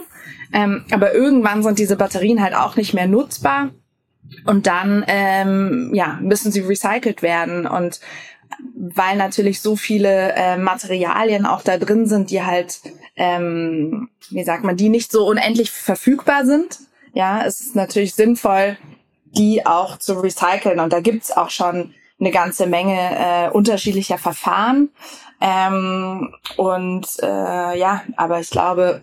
Ähm, 0.54 0.86
aber 0.92 1.14
irgendwann 1.14 1.64
sind 1.64 1.80
diese 1.80 1.96
Batterien 1.96 2.42
halt 2.42 2.54
auch 2.54 2.76
nicht 2.76 2.94
mehr 2.94 3.08
nutzbar 3.08 3.72
und 4.46 4.68
dann 4.68 5.04
ähm, 5.08 5.92
ja 5.94 6.20
müssen 6.22 6.52
sie 6.52 6.62
recycelt 6.62 7.24
werden 7.24 7.66
und 7.66 8.00
weil 8.76 9.18
natürlich 9.18 9.62
so 9.62 9.76
viele 9.76 10.34
äh, 10.34 10.58
Materialien 10.58 11.48
auch 11.48 11.64
da 11.64 11.78
drin 11.78 12.06
sind, 12.06 12.30
die 12.30 12.44
halt, 12.44 12.82
ähm, 13.16 14.10
wie 14.30 14.44
sagt 14.44 14.64
man, 14.64 14.78
die 14.78 14.90
nicht 14.90 15.12
so 15.12 15.26
unendlich 15.26 15.72
verfügbar 15.72 16.46
sind. 16.46 16.80
Ja, 17.14 17.44
es 17.46 17.60
ist 17.60 17.76
natürlich 17.76 18.14
sinnvoll, 18.14 18.78
die 19.26 19.66
auch 19.66 19.98
zu 19.98 20.14
recyceln. 20.14 20.80
Und 20.80 20.94
da 20.94 21.00
gibt's 21.00 21.32
auch 21.32 21.50
schon 21.50 21.96
eine 22.20 22.32
ganze 22.32 22.68
Menge 22.68 22.98
äh, 22.98 23.50
unterschiedlicher 23.50 24.20
Verfahren. 24.20 24.90
Ähm, 25.46 26.34
und 26.56 27.06
äh, 27.22 27.78
ja, 27.78 28.02
aber 28.16 28.40
ich 28.40 28.50
glaube, 28.50 29.02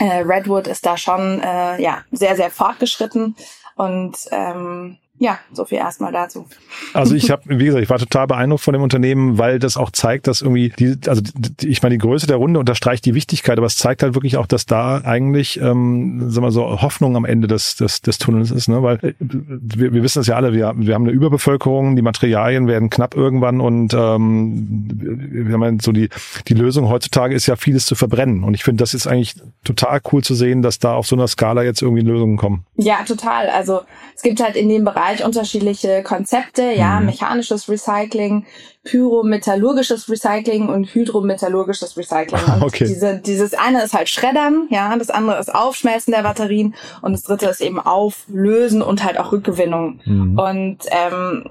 äh, 0.00 0.22
Redwood 0.22 0.66
ist 0.66 0.84
da 0.84 0.96
schon 0.96 1.40
äh, 1.40 1.80
ja 1.80 2.02
sehr, 2.10 2.34
sehr 2.34 2.50
fortgeschritten. 2.50 3.36
Und 3.76 4.16
ähm, 4.32 4.98
ja, 5.22 5.38
so 5.52 5.66
viel 5.66 5.76
erstmal 5.76 6.12
dazu. 6.12 6.46
Also 6.94 7.14
ich 7.14 7.30
habe, 7.30 7.42
wie 7.46 7.66
gesagt, 7.66 7.82
ich 7.82 7.90
war 7.90 7.98
total 7.98 8.26
beeindruckt 8.26 8.64
von 8.64 8.72
dem 8.72 8.82
Unternehmen, 8.82 9.36
weil 9.36 9.58
das 9.58 9.76
auch 9.76 9.90
zeigt, 9.90 10.26
dass 10.26 10.40
irgendwie, 10.40 10.70
die, 10.70 10.96
also 11.06 11.20
die, 11.22 11.68
ich 11.68 11.82
meine, 11.82 11.94
die 11.94 11.98
Größe 11.98 12.26
der 12.26 12.38
Runde 12.38 12.58
unterstreicht 12.58 13.04
die 13.04 13.14
Wichtigkeit, 13.14 13.58
aber 13.58 13.66
es 13.66 13.76
zeigt 13.76 14.02
halt 14.02 14.14
wirklich 14.14 14.38
auch, 14.38 14.46
dass 14.46 14.64
da 14.64 15.02
eigentlich, 15.04 15.60
ähm, 15.60 16.30
sagen 16.30 16.46
wir 16.46 16.52
so, 16.52 16.80
Hoffnung 16.80 17.16
am 17.16 17.26
Ende 17.26 17.48
des, 17.48 17.76
des, 17.76 18.00
des 18.00 18.16
Tunnels 18.16 18.50
ist, 18.50 18.68
ne? 18.68 18.82
Weil 18.82 18.96
äh, 19.02 19.12
wir, 19.18 19.92
wir 19.92 20.02
wissen 20.02 20.20
das 20.20 20.26
ja 20.26 20.36
alle, 20.36 20.54
wir, 20.54 20.72
wir 20.74 20.94
haben 20.94 21.04
eine 21.04 21.12
Überbevölkerung, 21.12 21.96
die 21.96 22.02
Materialien 22.02 22.66
werden 22.66 22.88
knapp 22.88 23.14
irgendwann 23.14 23.60
und 23.60 23.92
ähm, 23.92 24.88
wir 25.30 25.52
haben 25.52 25.80
so 25.80 25.92
die, 25.92 26.08
die 26.48 26.54
Lösung 26.54 26.88
heutzutage 26.88 27.34
ist 27.34 27.46
ja 27.46 27.56
vieles 27.56 27.84
zu 27.84 27.94
verbrennen. 27.94 28.42
Und 28.42 28.54
ich 28.54 28.64
finde, 28.64 28.82
das 28.82 28.94
ist 28.94 29.06
eigentlich 29.06 29.34
total 29.64 30.00
cool 30.12 30.24
zu 30.24 30.34
sehen, 30.34 30.62
dass 30.62 30.78
da 30.78 30.94
auf 30.94 31.06
so 31.06 31.14
einer 31.14 31.28
Skala 31.28 31.62
jetzt 31.62 31.82
irgendwie 31.82 32.02
Lösungen 32.02 32.38
kommen. 32.38 32.64
Ja, 32.76 33.04
total. 33.06 33.50
Also 33.50 33.82
es 34.16 34.22
gibt 34.22 34.42
halt 34.42 34.56
in 34.56 34.68
dem 34.68 34.84
Bereich 34.84 35.09
Bereich 35.10 35.24
unterschiedliche 35.24 36.02
Konzepte, 36.02 36.72
ja, 36.72 37.00
mhm. 37.00 37.06
mechanisches 37.06 37.68
Recycling, 37.68 38.46
pyrometallurgisches 38.84 40.08
Recycling 40.08 40.68
und 40.68 40.94
hydrometallurgisches 40.94 41.96
Recycling. 41.96 42.40
Und 42.54 42.62
okay. 42.62 42.86
diese, 42.86 43.18
dieses 43.18 43.54
eine 43.54 43.82
ist 43.82 43.94
halt 43.94 44.08
Schreddern, 44.08 44.68
ja, 44.70 44.96
das 44.96 45.10
andere 45.10 45.38
ist 45.38 45.54
Aufschmelzen 45.54 46.12
der 46.12 46.22
Batterien 46.22 46.74
und 47.02 47.12
das 47.12 47.22
dritte 47.22 47.46
ist 47.46 47.60
eben 47.60 47.80
Auflösen 47.80 48.82
und 48.82 49.04
halt 49.04 49.18
auch 49.18 49.32
Rückgewinnung. 49.32 50.00
Mhm. 50.04 50.38
Und 50.38 50.78
ähm, 50.90 51.50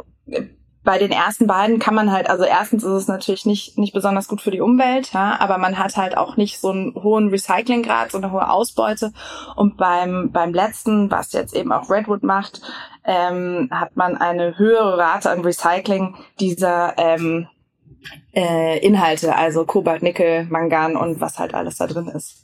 bei 0.83 0.97
den 0.97 1.11
ersten 1.11 1.45
beiden 1.45 1.77
kann 1.77 1.93
man 1.93 2.11
halt, 2.11 2.29
also 2.29 2.45
erstens 2.45 2.83
ist 2.83 2.91
es 2.91 3.07
natürlich 3.07 3.45
nicht, 3.45 3.77
nicht 3.77 3.93
besonders 3.93 4.27
gut 4.27 4.41
für 4.41 4.49
die 4.49 4.61
Umwelt, 4.61 5.11
ja, 5.13 5.37
aber 5.39 5.57
man 5.57 5.77
hat 5.77 5.97
halt 5.97 6.17
auch 6.17 6.37
nicht 6.37 6.59
so 6.59 6.69
einen 6.69 6.95
hohen 6.95 7.29
Recyclinggrad, 7.29 8.11
so 8.11 8.17
eine 8.17 8.31
hohe 8.31 8.49
Ausbeute. 8.49 9.11
Und 9.55 9.77
beim, 9.77 10.31
beim 10.31 10.53
letzten, 10.53 11.11
was 11.11 11.33
jetzt 11.33 11.55
eben 11.55 11.71
auch 11.71 11.89
Redwood 11.89 12.23
macht, 12.23 12.61
ähm, 13.09 13.69
hat 13.71 13.97
man 13.97 14.17
eine 14.17 14.59
höhere 14.59 14.95
Rate 14.97 15.31
an 15.31 15.41
Recycling 15.41 16.15
dieser 16.39 16.93
ähm, 16.97 17.47
äh, 18.35 18.79
Inhalte, 18.79 19.35
also 19.35 19.65
Kobalt, 19.65 20.03
Nickel, 20.03 20.45
Mangan 20.49 20.95
und 20.95 21.19
was 21.19 21.39
halt 21.39 21.53
alles 21.53 21.77
da 21.77 21.87
drin 21.87 22.07
ist. 22.07 22.43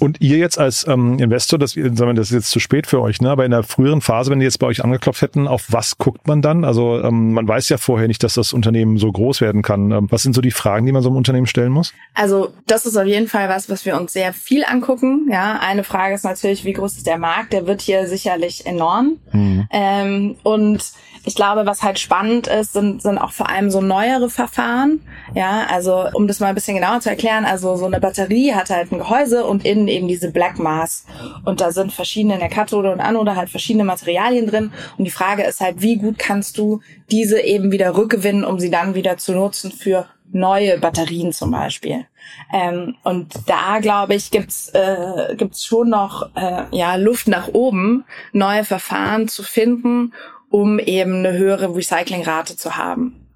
Und 0.00 0.22
ihr 0.22 0.38
jetzt 0.38 0.58
als 0.58 0.86
ähm, 0.88 1.18
Investor, 1.18 1.58
das, 1.58 1.72
sagen 1.72 1.98
wir, 1.98 2.14
das 2.14 2.30
ist 2.30 2.34
jetzt 2.34 2.50
zu 2.50 2.58
spät 2.58 2.86
für 2.86 3.02
euch, 3.02 3.20
ne? 3.20 3.30
aber 3.30 3.44
in 3.44 3.50
der 3.50 3.62
früheren 3.62 4.00
Phase, 4.00 4.30
wenn 4.30 4.38
die 4.38 4.46
jetzt 4.46 4.58
bei 4.58 4.66
euch 4.66 4.82
angeklopft 4.82 5.20
hätten, 5.20 5.46
auf 5.46 5.66
was 5.68 5.98
guckt 5.98 6.26
man 6.26 6.40
dann? 6.40 6.64
Also 6.64 7.00
ähm, 7.02 7.34
man 7.34 7.46
weiß 7.46 7.68
ja 7.68 7.76
vorher 7.76 8.08
nicht, 8.08 8.22
dass 8.22 8.34
das 8.34 8.54
Unternehmen 8.54 8.96
so 8.96 9.12
groß 9.12 9.42
werden 9.42 9.60
kann. 9.60 9.90
Ähm, 9.90 10.06
was 10.10 10.22
sind 10.22 10.34
so 10.34 10.40
die 10.40 10.52
Fragen, 10.52 10.86
die 10.86 10.92
man 10.92 11.02
so 11.02 11.10
einem 11.10 11.18
Unternehmen 11.18 11.46
stellen 11.46 11.70
muss? 11.70 11.92
Also 12.14 12.48
das 12.66 12.86
ist 12.86 12.96
auf 12.96 13.04
jeden 13.04 13.28
Fall 13.28 13.50
was, 13.50 13.68
was 13.68 13.84
wir 13.84 14.00
uns 14.00 14.14
sehr 14.14 14.32
viel 14.32 14.64
angucken. 14.64 15.28
Ja, 15.30 15.60
eine 15.60 15.84
Frage 15.84 16.14
ist 16.14 16.24
natürlich, 16.24 16.64
wie 16.64 16.72
groß 16.72 16.96
ist 16.96 17.06
der 17.06 17.18
Markt? 17.18 17.52
Der 17.52 17.66
wird 17.66 17.82
hier 17.82 18.06
sicherlich 18.06 18.64
enorm. 18.64 19.18
Mhm. 19.32 19.68
Ähm, 19.70 20.36
und 20.42 20.92
ich 21.24 21.34
glaube, 21.34 21.66
was 21.66 21.82
halt 21.82 21.98
spannend 21.98 22.46
ist, 22.46 22.72
sind, 22.72 23.02
sind 23.02 23.18
auch 23.18 23.32
vor 23.32 23.48
allem 23.48 23.70
so 23.70 23.80
neuere 23.80 24.30
Verfahren. 24.30 25.00
Ja, 25.34 25.66
also 25.70 26.06
um 26.14 26.26
das 26.26 26.40
mal 26.40 26.48
ein 26.48 26.54
bisschen 26.54 26.76
genauer 26.76 27.00
zu 27.00 27.10
erklären, 27.10 27.44
also 27.44 27.76
so 27.76 27.86
eine 27.86 28.00
Batterie 28.00 28.54
hat 28.54 28.70
halt 28.70 28.90
ein 28.90 28.98
Gehäuse 28.98 29.44
und 29.44 29.64
innen 29.64 29.88
eben 29.88 30.08
diese 30.08 30.30
Black 30.30 30.58
Mass. 30.58 31.04
Und 31.44 31.60
da 31.60 31.72
sind 31.72 31.92
verschiedene 31.92 32.34
in 32.34 32.40
der 32.40 32.48
Kathode 32.48 32.92
und 32.92 33.00
Anode 33.00 33.36
halt 33.36 33.50
verschiedene 33.50 33.84
Materialien 33.84 34.46
drin. 34.46 34.72
Und 34.96 35.04
die 35.04 35.10
Frage 35.10 35.42
ist 35.42 35.60
halt, 35.60 35.82
wie 35.82 35.96
gut 35.96 36.18
kannst 36.18 36.56
du 36.58 36.80
diese 37.10 37.40
eben 37.40 37.70
wieder 37.70 37.96
rückgewinnen, 37.96 38.44
um 38.44 38.58
sie 38.58 38.70
dann 38.70 38.94
wieder 38.94 39.18
zu 39.18 39.32
nutzen 39.32 39.72
für 39.72 40.06
neue 40.32 40.78
Batterien 40.78 41.32
zum 41.32 41.50
Beispiel. 41.50 42.06
Ähm, 42.52 42.96
und 43.02 43.32
da 43.46 43.80
glaube 43.80 44.14
ich 44.14 44.30
gibt's 44.30 44.68
äh, 44.70 45.34
gibt's 45.36 45.64
schon 45.64 45.88
noch 45.88 46.30
äh, 46.36 46.64
ja 46.70 46.94
Luft 46.96 47.28
nach 47.28 47.48
oben, 47.48 48.04
neue 48.32 48.64
Verfahren 48.64 49.28
zu 49.28 49.42
finden, 49.42 50.12
um 50.50 50.78
eben 50.78 51.24
eine 51.24 51.32
höhere 51.32 51.74
Recyclingrate 51.74 52.56
zu 52.56 52.76
haben. 52.76 53.26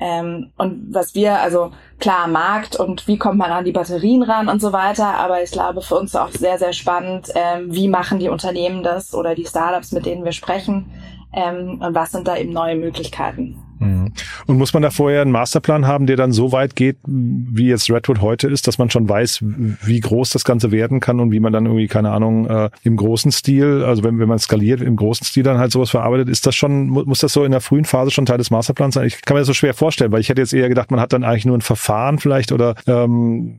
Ähm, 0.00 0.52
und 0.56 0.94
was 0.94 1.14
wir, 1.16 1.40
also 1.40 1.72
klar, 1.98 2.28
Markt 2.28 2.76
und 2.76 3.08
wie 3.08 3.18
kommt 3.18 3.38
man 3.38 3.50
an 3.50 3.64
die 3.64 3.72
Batterien 3.72 4.22
ran 4.22 4.48
und 4.48 4.60
so 4.60 4.72
weiter, 4.72 5.14
aber 5.14 5.42
ich 5.42 5.50
glaube 5.50 5.80
für 5.80 5.96
uns 5.96 6.14
auch 6.14 6.30
sehr, 6.30 6.58
sehr 6.58 6.72
spannend, 6.72 7.32
ähm, 7.34 7.74
wie 7.74 7.88
machen 7.88 8.20
die 8.20 8.28
Unternehmen 8.28 8.84
das 8.84 9.12
oder 9.12 9.34
die 9.34 9.46
Startups, 9.46 9.90
mit 9.90 10.06
denen 10.06 10.24
wir 10.24 10.30
sprechen 10.30 10.86
ähm, 11.32 11.80
und 11.82 11.94
was 11.96 12.12
sind 12.12 12.28
da 12.28 12.36
eben 12.36 12.52
neue 12.52 12.76
Möglichkeiten. 12.76 13.56
Mhm. 13.80 13.97
Und 14.46 14.58
muss 14.58 14.72
man 14.72 14.82
da 14.82 14.90
vorher 14.90 15.22
einen 15.22 15.32
Masterplan 15.32 15.86
haben, 15.86 16.06
der 16.06 16.16
dann 16.16 16.32
so 16.32 16.52
weit 16.52 16.76
geht, 16.76 16.96
wie 17.06 17.68
jetzt 17.68 17.90
Redwood 17.90 18.20
heute 18.20 18.48
ist, 18.48 18.66
dass 18.66 18.78
man 18.78 18.90
schon 18.90 19.08
weiß, 19.08 19.40
wie 19.42 20.00
groß 20.00 20.30
das 20.30 20.44
Ganze 20.44 20.70
werden 20.70 21.00
kann 21.00 21.20
und 21.20 21.32
wie 21.32 21.40
man 21.40 21.52
dann 21.52 21.66
irgendwie, 21.66 21.86
keine 21.86 22.10
Ahnung, 22.10 22.46
äh, 22.46 22.70
im 22.82 22.96
großen 22.96 23.32
Stil, 23.32 23.84
also 23.84 24.04
wenn, 24.04 24.18
wenn 24.18 24.28
man 24.28 24.38
skaliert, 24.38 24.80
im 24.80 24.96
großen 24.96 25.24
Stil 25.24 25.42
dann 25.42 25.58
halt 25.58 25.72
sowas 25.72 25.90
verarbeitet, 25.90 26.28
ist 26.28 26.46
das 26.46 26.54
schon, 26.54 26.88
muss 26.88 27.20
das 27.20 27.32
so 27.32 27.44
in 27.44 27.52
der 27.52 27.60
frühen 27.60 27.84
Phase 27.84 28.10
schon 28.10 28.26
Teil 28.26 28.38
des 28.38 28.50
Masterplans 28.50 28.94
sein? 28.94 29.06
Ich 29.06 29.22
kann 29.22 29.34
mir 29.34 29.40
das 29.40 29.46
so 29.46 29.54
schwer 29.54 29.74
vorstellen, 29.74 30.12
weil 30.12 30.20
ich 30.20 30.28
hätte 30.28 30.40
jetzt 30.40 30.54
eher 30.54 30.68
gedacht, 30.68 30.90
man 30.90 31.00
hat 31.00 31.12
dann 31.12 31.24
eigentlich 31.24 31.46
nur 31.46 31.56
ein 31.56 31.62
Verfahren 31.62 32.18
vielleicht 32.18 32.52
oder 32.52 32.74
ähm, 32.86 33.58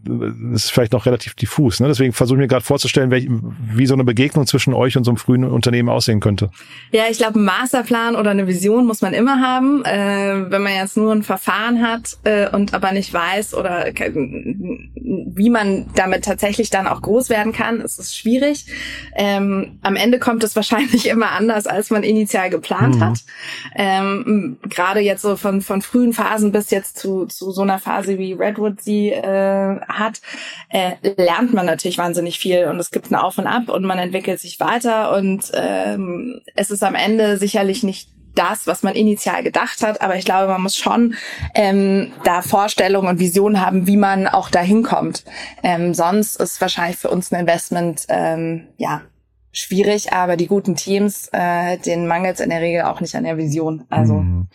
ist 0.54 0.72
vielleicht 0.72 0.94
noch 0.94 1.06
relativ 1.06 1.36
diffus. 1.36 1.80
Ne? 1.80 1.88
Deswegen 1.88 2.14
versuche 2.14 2.38
ich 2.38 2.42
mir 2.42 2.48
gerade 2.48 2.66
vorzustellen, 2.66 3.12
welch, 3.12 3.28
wie 3.74 3.86
so 3.86 3.94
eine 3.94 4.04
Begegnung 4.04 4.48
zwischen 4.48 4.74
euch 4.74 4.98
und 4.98 5.04
so 5.04 5.12
einem 5.12 5.18
frühen 5.18 5.44
Unternehmen 5.44 5.90
aussehen 5.90 6.20
könnte. 6.20 6.50
Ja, 6.92 7.04
ich 7.10 7.18
glaube, 7.18 7.40
ein 7.40 7.46
Masterplan 7.46 8.16
oder 8.16 8.32
eine 8.32 8.48
Vision 8.48 8.86
muss 8.86 9.02
man 9.02 9.14
immer 9.14 9.42
haben. 9.42 9.84
Äh, 9.86 10.10
äh, 10.10 10.39
wenn 10.50 10.62
man 10.62 10.74
jetzt 10.74 10.98
nur 10.98 11.14
ein 11.14 11.24
Verfahren 11.24 11.82
hat 11.82 12.18
äh, 12.24 12.50
und 12.50 12.74
aber 12.74 12.92
nicht 12.92 13.14
weiß 13.14 13.54
oder 13.54 13.86
wie 13.86 15.50
man 15.50 15.88
damit 15.96 16.26
tatsächlich 16.26 16.70
dann 16.70 16.88
auch 16.88 17.02
groß 17.02 17.30
werden 17.30 17.54
kann, 17.54 17.82
ist 17.82 18.00
es 18.00 18.16
schwierig. 18.16 18.66
Ähm, 19.16 19.80
am 19.82 19.96
Ende 19.96 20.20
kommt 20.20 20.44
es 20.44 20.56
wahrscheinlich 20.56 21.08
immer 21.08 21.32
anders, 21.32 21.68
als 21.68 21.90
man 21.90 22.04
initial 22.04 22.50
geplant 22.50 22.96
mhm. 22.96 23.04
hat. 23.04 23.20
Ähm, 23.76 24.58
Gerade 24.64 25.00
jetzt 25.00 25.22
so 25.22 25.36
von, 25.36 25.62
von 25.62 25.82
frühen 25.82 26.14
Phasen 26.14 26.52
bis 26.52 26.70
jetzt 26.72 26.98
zu, 26.98 27.26
zu 27.26 27.52
so 27.52 27.62
einer 27.62 27.80
Phase 27.80 28.18
wie 28.18 28.34
Redwood 28.34 28.82
sie 28.82 29.10
äh, 29.10 29.80
hat, 29.88 30.22
äh, 30.70 30.94
lernt 31.18 31.54
man 31.54 31.66
natürlich 31.66 31.98
wahnsinnig 31.98 32.40
viel 32.40 32.66
und 32.66 32.80
es 32.80 32.92
gibt 32.92 33.12
ein 33.12 33.16
Auf 33.16 33.38
und 33.38 33.48
Ab 33.48 33.70
und 33.70 33.84
man 33.84 34.00
entwickelt 34.00 34.40
sich 34.40 34.60
weiter 34.60 35.16
und 35.16 35.52
ähm, 35.54 36.42
es 36.56 36.72
ist 36.72 36.84
am 36.84 36.96
Ende 36.96 37.38
sicherlich 37.38 37.84
nicht 37.84 38.10
das, 38.40 38.68
was 38.68 38.84
man 38.84 38.96
initial 38.96 39.44
gedacht 39.44 39.84
hat. 39.84 40.02
Aber 40.02 40.16
ich 40.16 40.26
glaube, 40.26 40.48
man 40.48 40.62
muss 40.62 40.78
schon 40.78 41.16
ähm, 41.54 42.12
da 42.24 42.42
Vorstellungen 42.42 43.08
und 43.08 43.20
Visionen 43.20 43.64
haben, 43.64 43.86
wie 43.86 43.98
man 43.98 44.28
auch 44.28 44.50
dahin 44.50 44.84
kommt. 44.84 45.26
Ähm, 45.62 45.94
sonst 45.94 46.38
ist 46.38 46.62
wahrscheinlich 46.62 46.98
für 46.98 47.10
uns 47.10 47.32
ein 47.32 47.42
Investment 47.42 48.06
ähm, 48.10 48.68
ja 48.78 49.02
schwierig, 49.52 50.14
aber 50.14 50.38
die 50.38 50.48
guten 50.48 50.76
Teams, 50.76 51.30
äh, 51.32 51.78
denen 51.80 52.08
mangelt 52.08 52.40
in 52.40 52.50
der 52.50 52.62
Regel 52.62 52.84
auch 52.84 53.02
nicht 53.02 53.16
an 53.16 53.24
der 53.24 53.38
Vision. 53.38 53.84
Also 53.90 54.14
mhm. 54.14 54.48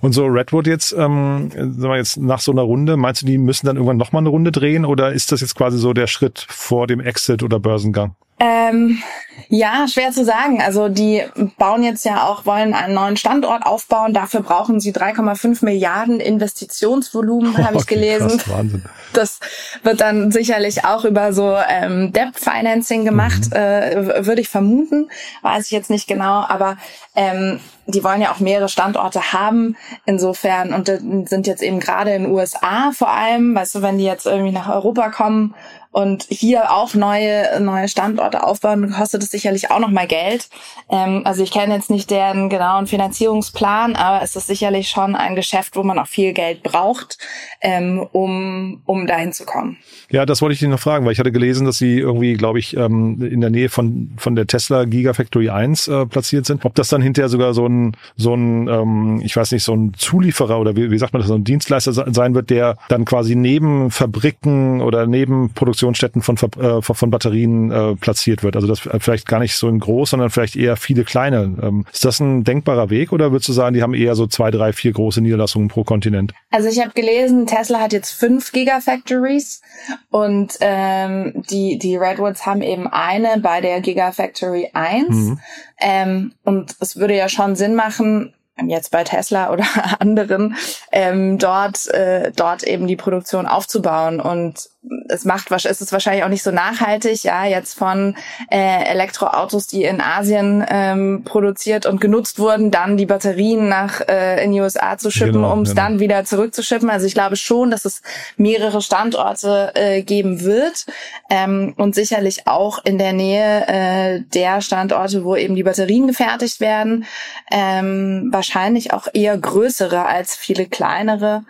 und 0.00 0.12
so 0.12 0.26
Redwood 0.26 0.66
jetzt, 0.66 0.92
ähm, 0.92 1.50
sagen 1.50 1.80
wir 1.80 1.96
jetzt 1.96 2.18
nach 2.18 2.40
so 2.40 2.52
einer 2.52 2.62
Runde, 2.62 2.96
meinst 2.96 3.22
du, 3.22 3.26
die 3.26 3.38
müssen 3.38 3.66
dann 3.66 3.76
irgendwann 3.76 3.96
nochmal 3.96 4.20
eine 4.20 4.28
Runde 4.28 4.52
drehen 4.52 4.84
oder 4.84 5.12
ist 5.12 5.32
das 5.32 5.40
jetzt 5.40 5.54
quasi 5.54 5.78
so 5.78 5.92
der 5.92 6.06
Schritt 6.06 6.46
vor 6.48 6.86
dem 6.86 7.00
Exit 7.00 7.42
oder 7.42 7.58
Börsengang? 7.58 8.14
Ähm, 8.44 9.00
ja, 9.48 9.86
schwer 9.86 10.10
zu 10.10 10.24
sagen. 10.24 10.60
Also 10.60 10.88
die 10.88 11.22
bauen 11.58 11.84
jetzt 11.84 12.04
ja 12.04 12.26
auch, 12.26 12.44
wollen 12.44 12.74
einen 12.74 12.94
neuen 12.94 13.16
Standort 13.16 13.64
aufbauen. 13.64 14.12
Dafür 14.12 14.40
brauchen 14.40 14.80
sie 14.80 14.92
3,5 14.92 15.64
Milliarden 15.64 16.18
Investitionsvolumen, 16.18 17.56
habe 17.64 17.76
ich 17.76 17.86
gelesen. 17.86 18.38
Krass, 18.38 18.48
Wahnsinn. 18.48 18.82
Das 19.12 19.38
wird 19.84 20.00
dann 20.00 20.32
sicherlich 20.32 20.84
auch 20.84 21.04
über 21.04 21.32
so 21.32 21.56
ähm, 21.68 22.12
Debt 22.12 22.34
Financing 22.34 23.04
gemacht, 23.04 23.50
mhm. 23.50 23.56
äh, 23.56 24.26
würde 24.26 24.40
ich 24.40 24.48
vermuten. 24.48 25.08
Weiß 25.42 25.66
ich 25.66 25.70
jetzt 25.70 25.90
nicht 25.90 26.08
genau, 26.08 26.44
aber 26.48 26.78
ähm, 27.14 27.60
die 27.86 28.02
wollen 28.02 28.22
ja 28.22 28.32
auch 28.32 28.40
mehrere 28.40 28.68
Standorte 28.68 29.32
haben. 29.32 29.76
Insofern, 30.04 30.72
und 30.72 30.86
sind 31.28 31.46
jetzt 31.46 31.62
eben 31.62 31.78
gerade 31.78 32.12
in 32.12 32.24
den 32.24 32.32
USA 32.32 32.90
vor 32.92 33.10
allem, 33.10 33.54
weißt 33.54 33.76
du, 33.76 33.82
wenn 33.82 33.98
die 33.98 34.04
jetzt 34.04 34.26
irgendwie 34.26 34.52
nach 34.52 34.68
Europa 34.68 35.10
kommen 35.10 35.54
und 35.92 36.24
hier 36.28 36.72
auch 36.72 36.94
neue, 36.94 37.60
neue 37.60 37.86
Standorte 37.86 38.44
aufbauen, 38.44 38.90
kostet 38.90 39.22
es 39.22 39.30
sicherlich 39.30 39.70
auch 39.70 39.78
nochmal 39.78 40.06
Geld. 40.06 40.48
Ähm, 40.90 41.22
also 41.24 41.42
ich 41.42 41.52
kenne 41.52 41.74
jetzt 41.74 41.90
nicht 41.90 42.10
deren 42.10 42.48
genauen 42.48 42.86
Finanzierungsplan, 42.86 43.94
aber 43.94 44.22
es 44.22 44.34
ist 44.34 44.46
sicherlich 44.46 44.88
schon 44.88 45.14
ein 45.14 45.36
Geschäft, 45.36 45.76
wo 45.76 45.82
man 45.82 45.98
auch 45.98 46.06
viel 46.06 46.32
Geld 46.32 46.62
braucht, 46.62 47.18
ähm, 47.60 48.06
um, 48.12 48.82
um 48.86 49.06
dahin 49.06 49.32
zu 49.32 49.44
kommen. 49.44 49.76
Ja, 50.10 50.26
das 50.26 50.42
wollte 50.42 50.54
ich 50.54 50.60
dich 50.60 50.68
noch 50.68 50.80
fragen, 50.80 51.04
weil 51.04 51.12
ich 51.12 51.18
hatte 51.18 51.32
gelesen, 51.32 51.66
dass 51.66 51.78
sie 51.78 51.98
irgendwie, 51.98 52.34
glaube 52.34 52.58
ich, 52.58 52.76
ähm, 52.76 53.22
in 53.22 53.40
der 53.40 53.50
Nähe 53.50 53.68
von, 53.68 54.12
von 54.16 54.34
der 54.34 54.46
Tesla 54.46 54.84
Gigafactory 54.84 55.50
1 55.50 55.88
äh, 55.88 56.06
platziert 56.06 56.46
sind. 56.46 56.64
Ob 56.64 56.74
das 56.74 56.88
dann 56.88 57.02
hinterher 57.02 57.28
sogar 57.28 57.54
so 57.54 57.66
ein, 57.66 57.96
so 58.16 58.34
ein 58.34 58.68
ähm, 58.68 59.20
ich 59.24 59.36
weiß 59.36 59.52
nicht, 59.52 59.62
so 59.62 59.74
ein 59.74 59.92
Zulieferer 59.94 60.58
oder 60.58 60.74
wie, 60.76 60.90
wie 60.90 60.98
sagt 60.98 61.12
man 61.12 61.20
das, 61.20 61.28
so 61.28 61.34
ein 61.34 61.44
Dienstleister 61.44 61.92
sein 61.92 62.34
wird, 62.34 62.50
der 62.50 62.76
dann 62.88 63.04
quasi 63.04 63.36
neben 63.36 63.90
Fabriken 63.90 64.80
oder 64.80 65.06
neben 65.06 65.50
Produktionsstätten 65.82 66.22
von, 66.22 66.36
äh, 66.36 66.82
von 66.82 67.10
Batterien 67.10 67.70
äh, 67.70 67.96
platziert 67.96 68.42
wird. 68.42 68.56
Also 68.56 68.68
das 68.68 68.80
vielleicht 68.80 69.26
gar 69.26 69.40
nicht 69.40 69.56
so 69.56 69.68
in 69.68 69.80
groß, 69.80 70.10
sondern 70.10 70.30
vielleicht 70.30 70.56
eher 70.56 70.76
viele 70.76 71.04
kleine. 71.04 71.56
Ähm, 71.62 71.84
ist 71.92 72.04
das 72.04 72.20
ein 72.20 72.44
denkbarer 72.44 72.90
Weg 72.90 73.12
oder 73.12 73.32
würdest 73.32 73.48
du 73.48 73.52
sagen, 73.52 73.74
die 73.74 73.82
haben 73.82 73.94
eher 73.94 74.14
so 74.14 74.26
zwei, 74.26 74.50
drei, 74.50 74.72
vier 74.72 74.92
große 74.92 75.20
Niederlassungen 75.20 75.68
pro 75.68 75.84
Kontinent? 75.84 76.32
Also 76.50 76.68
ich 76.68 76.80
habe 76.80 76.92
gelesen, 76.92 77.46
Tesla 77.46 77.80
hat 77.80 77.92
jetzt 77.92 78.12
fünf 78.12 78.52
Gigafactories 78.52 79.62
und 80.10 80.56
ähm, 80.60 81.42
die, 81.50 81.78
die 81.78 81.96
Redwoods 81.96 82.46
haben 82.46 82.62
eben 82.62 82.86
eine 82.86 83.40
bei 83.40 83.60
der 83.60 83.80
Gigafactory 83.80 84.70
1. 84.72 85.08
Mhm. 85.08 85.40
Ähm, 85.80 86.32
und 86.44 86.76
es 86.80 86.96
würde 86.96 87.16
ja 87.16 87.28
schon 87.28 87.56
Sinn 87.56 87.74
machen, 87.74 88.34
jetzt 88.68 88.90
bei 88.90 89.04
Tesla 89.04 89.50
oder 89.50 89.64
anderen, 89.98 90.56
ähm, 90.92 91.38
dort, 91.38 91.88
äh, 91.88 92.32
dort 92.34 92.62
eben 92.62 92.86
die 92.86 92.96
Produktion 92.96 93.46
aufzubauen. 93.46 94.20
Und 94.20 94.68
es 95.08 95.24
macht 95.24 95.50
es 95.52 95.80
ist 95.80 95.92
wahrscheinlich 95.92 96.24
auch 96.24 96.28
nicht 96.28 96.42
so 96.42 96.50
nachhaltig, 96.50 97.22
ja, 97.22 97.44
jetzt 97.44 97.78
von 97.78 98.16
äh, 98.50 98.84
Elektroautos, 98.84 99.68
die 99.68 99.84
in 99.84 100.00
Asien 100.00 100.64
ähm, 100.68 101.22
produziert 101.24 101.86
und 101.86 102.00
genutzt 102.00 102.38
wurden, 102.38 102.70
dann 102.70 102.96
die 102.96 103.06
Batterien 103.06 103.68
nach 103.68 104.00
äh, 104.00 104.44
in 104.44 104.52
die 104.52 104.60
USA 104.60 104.98
zu 104.98 105.10
schippen, 105.10 105.34
genau, 105.34 105.52
um 105.52 105.62
es 105.62 105.70
genau. 105.70 105.82
dann 105.82 106.00
wieder 106.00 106.24
zurückzuschippen. 106.24 106.90
Also 106.90 107.06
ich 107.06 107.14
glaube 107.14 107.36
schon, 107.36 107.70
dass 107.70 107.84
es 107.84 108.02
mehrere 108.36 108.82
Standorte 108.82 109.72
äh, 109.74 110.02
geben 110.02 110.42
wird 110.42 110.86
ähm, 111.30 111.74
und 111.76 111.94
sicherlich 111.94 112.48
auch 112.48 112.84
in 112.84 112.98
der 112.98 113.12
Nähe 113.12 113.68
äh, 113.68 114.20
der 114.34 114.62
Standorte, 114.62 115.24
wo 115.24 115.36
eben 115.36 115.54
die 115.54 115.62
Batterien 115.62 116.08
gefertigt 116.08 116.60
werden, 116.60 117.04
ähm, 117.52 118.30
wahrscheinlich 118.32 118.92
auch 118.92 119.06
eher 119.12 119.36
größere 119.38 120.06
als 120.06 120.34
viele 120.34 120.66
kleinere. 120.66 121.44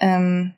Ähm, 0.00 0.54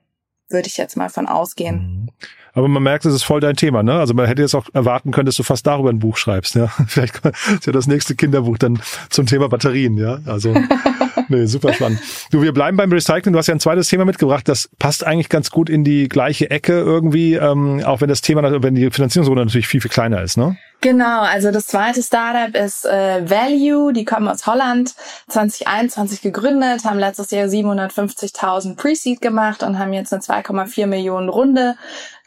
würde 0.51 0.69
ich 0.69 0.77
jetzt 0.77 0.97
mal 0.97 1.09
von 1.09 1.27
ausgehen. 1.27 1.77
Mhm. 1.77 2.09
Aber 2.53 2.69
man 2.69 2.83
merkt, 2.83 3.05
es 3.05 3.15
ist 3.15 3.23
voll 3.23 3.41
dein 3.41 3.57
Thema, 3.57 3.83
ne? 3.83 3.95
Also 3.95 4.13
man 4.15 4.27
hätte 4.27 4.43
jetzt 4.43 4.55
auch 4.55 4.67
erwarten 4.73 5.13
können, 5.13 5.27
dass 5.27 5.37
du 5.37 5.43
fast 5.43 5.67
darüber 5.67 5.91
ein 5.91 6.01
Buch 6.01 6.17
schreibst, 6.17 6.55
ja? 6.55 6.67
Vielleicht 6.87 7.21
ist 7.25 7.67
ja 7.67 7.73
das 7.73 7.87
nächste 7.87 8.15
Kinderbuch 8.15 8.59
dann 8.59 8.81
zum 9.09 9.27
Thema 9.27 9.49
Batterien, 9.49 9.97
ja? 9.97 10.19
Also, 10.27 10.55
nee, 11.31 11.47
super 11.47 11.73
spannend. 11.73 12.01
Du, 12.31 12.43
wir 12.43 12.53
bleiben 12.53 12.77
beim 12.77 12.93
Recycling. 12.93 13.33
Du 13.33 13.39
hast 13.39 13.47
ja 13.47 13.55
ein 13.55 13.61
zweites 13.61 13.89
Thema 13.89 14.05
mitgebracht. 14.05 14.49
Das 14.49 14.69
passt 14.79 15.07
eigentlich 15.07 15.29
ganz 15.29 15.51
gut 15.51 15.71
in 15.71 15.85
die 15.85 16.09
gleiche 16.09 16.51
Ecke 16.51 16.73
irgendwie, 16.73 17.35
ähm, 17.35 17.83
auch 17.85 18.01
wenn 18.01 18.09
das 18.09 18.21
Thema, 18.21 18.63
wenn 18.63 18.75
die 18.75 18.91
Finanzierungsrunde 18.91 19.45
natürlich 19.45 19.69
viel, 19.69 19.81
viel 19.81 19.91
kleiner 19.91 20.23
ist, 20.23 20.37
ne? 20.37 20.57
Genau, 20.83 21.21
also 21.21 21.51
das 21.51 21.67
zweite 21.67 22.03
Startup 22.03 22.55
ist 22.57 22.87
äh, 22.87 23.29
Value, 23.29 23.93
die 23.93 24.07
kommen 24.07 24.29
aus 24.29 24.47
Holland, 24.47 24.95
2021 25.29 26.23
gegründet, 26.23 26.85
haben 26.85 26.99
letztes 26.99 27.31
Jahr 27.31 27.49
750.000 27.49 28.77
Pre-Seed 28.77 29.21
gemacht 29.21 29.63
und 29.63 29.79
haben 29.79 29.93
jetzt 29.93 30.13
eine 30.15 30.23
2,4 30.23 30.87
Millionen 30.87 31.29
Runde 31.29 31.77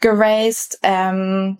geraced. 0.00 0.78
Ähm, 0.84 1.58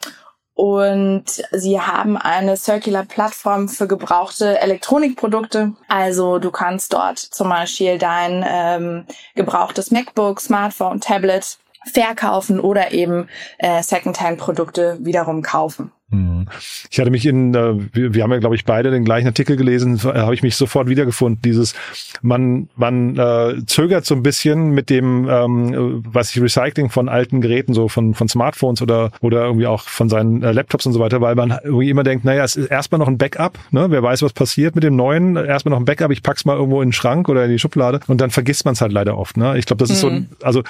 und 0.54 1.24
sie 1.50 1.80
haben 1.80 2.16
eine 2.16 2.56
Circular-Plattform 2.56 3.68
für 3.68 3.88
gebrauchte 3.88 4.60
Elektronikprodukte. 4.60 5.72
Also 5.88 6.38
du 6.38 6.50
kannst 6.52 6.92
dort 6.92 7.18
zum 7.18 7.48
Beispiel 7.48 7.98
dein 7.98 8.44
ähm, 8.46 9.06
gebrauchtes 9.34 9.90
MacBook, 9.90 10.40
Smartphone, 10.40 11.00
Tablet 11.00 11.58
verkaufen 11.92 12.60
oder 12.60 12.92
eben 12.92 13.28
äh, 13.58 13.82
Secondhand-Produkte 13.82 14.98
wiederum 15.00 15.42
kaufen. 15.42 15.92
Mhm. 16.14 16.46
Ich 16.90 17.00
hatte 17.00 17.10
mich 17.10 17.26
in, 17.26 17.54
äh, 17.54 17.74
wir, 17.92 18.22
haben 18.22 18.32
ja, 18.32 18.38
glaube 18.38 18.54
ich, 18.54 18.64
beide 18.64 18.90
den 18.90 19.04
gleichen 19.04 19.26
Artikel 19.26 19.56
gelesen, 19.56 20.00
äh, 20.04 20.18
habe 20.18 20.34
ich 20.34 20.42
mich 20.42 20.56
sofort 20.56 20.88
wiedergefunden. 20.88 21.40
Dieses, 21.42 21.74
man, 22.22 22.68
man 22.76 23.16
äh, 23.16 23.64
zögert 23.66 24.04
so 24.04 24.14
ein 24.14 24.22
bisschen 24.22 24.70
mit 24.70 24.90
dem, 24.90 25.28
ähm, 25.28 26.02
was 26.06 26.34
ich 26.34 26.42
Recycling 26.42 26.90
von 26.90 27.08
alten 27.08 27.40
Geräten, 27.40 27.74
so 27.74 27.88
von, 27.88 28.14
von 28.14 28.28
Smartphones 28.28 28.82
oder, 28.82 29.10
oder 29.20 29.44
irgendwie 29.44 29.66
auch 29.66 29.82
von 29.82 30.08
seinen 30.08 30.42
äh, 30.42 30.52
Laptops 30.52 30.86
und 30.86 30.92
so 30.92 31.00
weiter, 31.00 31.20
weil 31.20 31.34
man 31.34 31.58
irgendwie 31.62 31.90
immer 31.90 32.04
denkt, 32.04 32.24
naja, 32.24 32.44
es 32.44 32.56
ist 32.56 32.70
erstmal 32.70 32.98
noch 32.98 33.08
ein 33.08 33.18
Backup, 33.18 33.58
ne? 33.70 33.86
Wer 33.90 34.02
weiß, 34.02 34.22
was 34.22 34.32
passiert 34.32 34.74
mit 34.74 34.84
dem 34.84 34.96
neuen, 34.96 35.36
erstmal 35.36 35.70
noch 35.70 35.80
ein 35.80 35.84
Backup, 35.84 36.10
ich 36.10 36.22
pack's 36.22 36.44
mal 36.44 36.56
irgendwo 36.56 36.80
in 36.82 36.88
den 36.88 36.92
Schrank 36.92 37.28
oder 37.28 37.44
in 37.44 37.50
die 37.50 37.58
Schublade 37.58 38.00
und 38.06 38.20
dann 38.20 38.30
vergisst 38.30 38.64
man 38.64 38.74
es 38.74 38.80
halt 38.80 38.92
leider 38.92 39.18
oft. 39.18 39.36
Ne? 39.36 39.58
Ich 39.58 39.66
glaube, 39.66 39.82
das 39.82 39.90
ist 39.90 40.00
so, 40.00 40.10
mhm. 40.10 40.28
also 40.42 40.62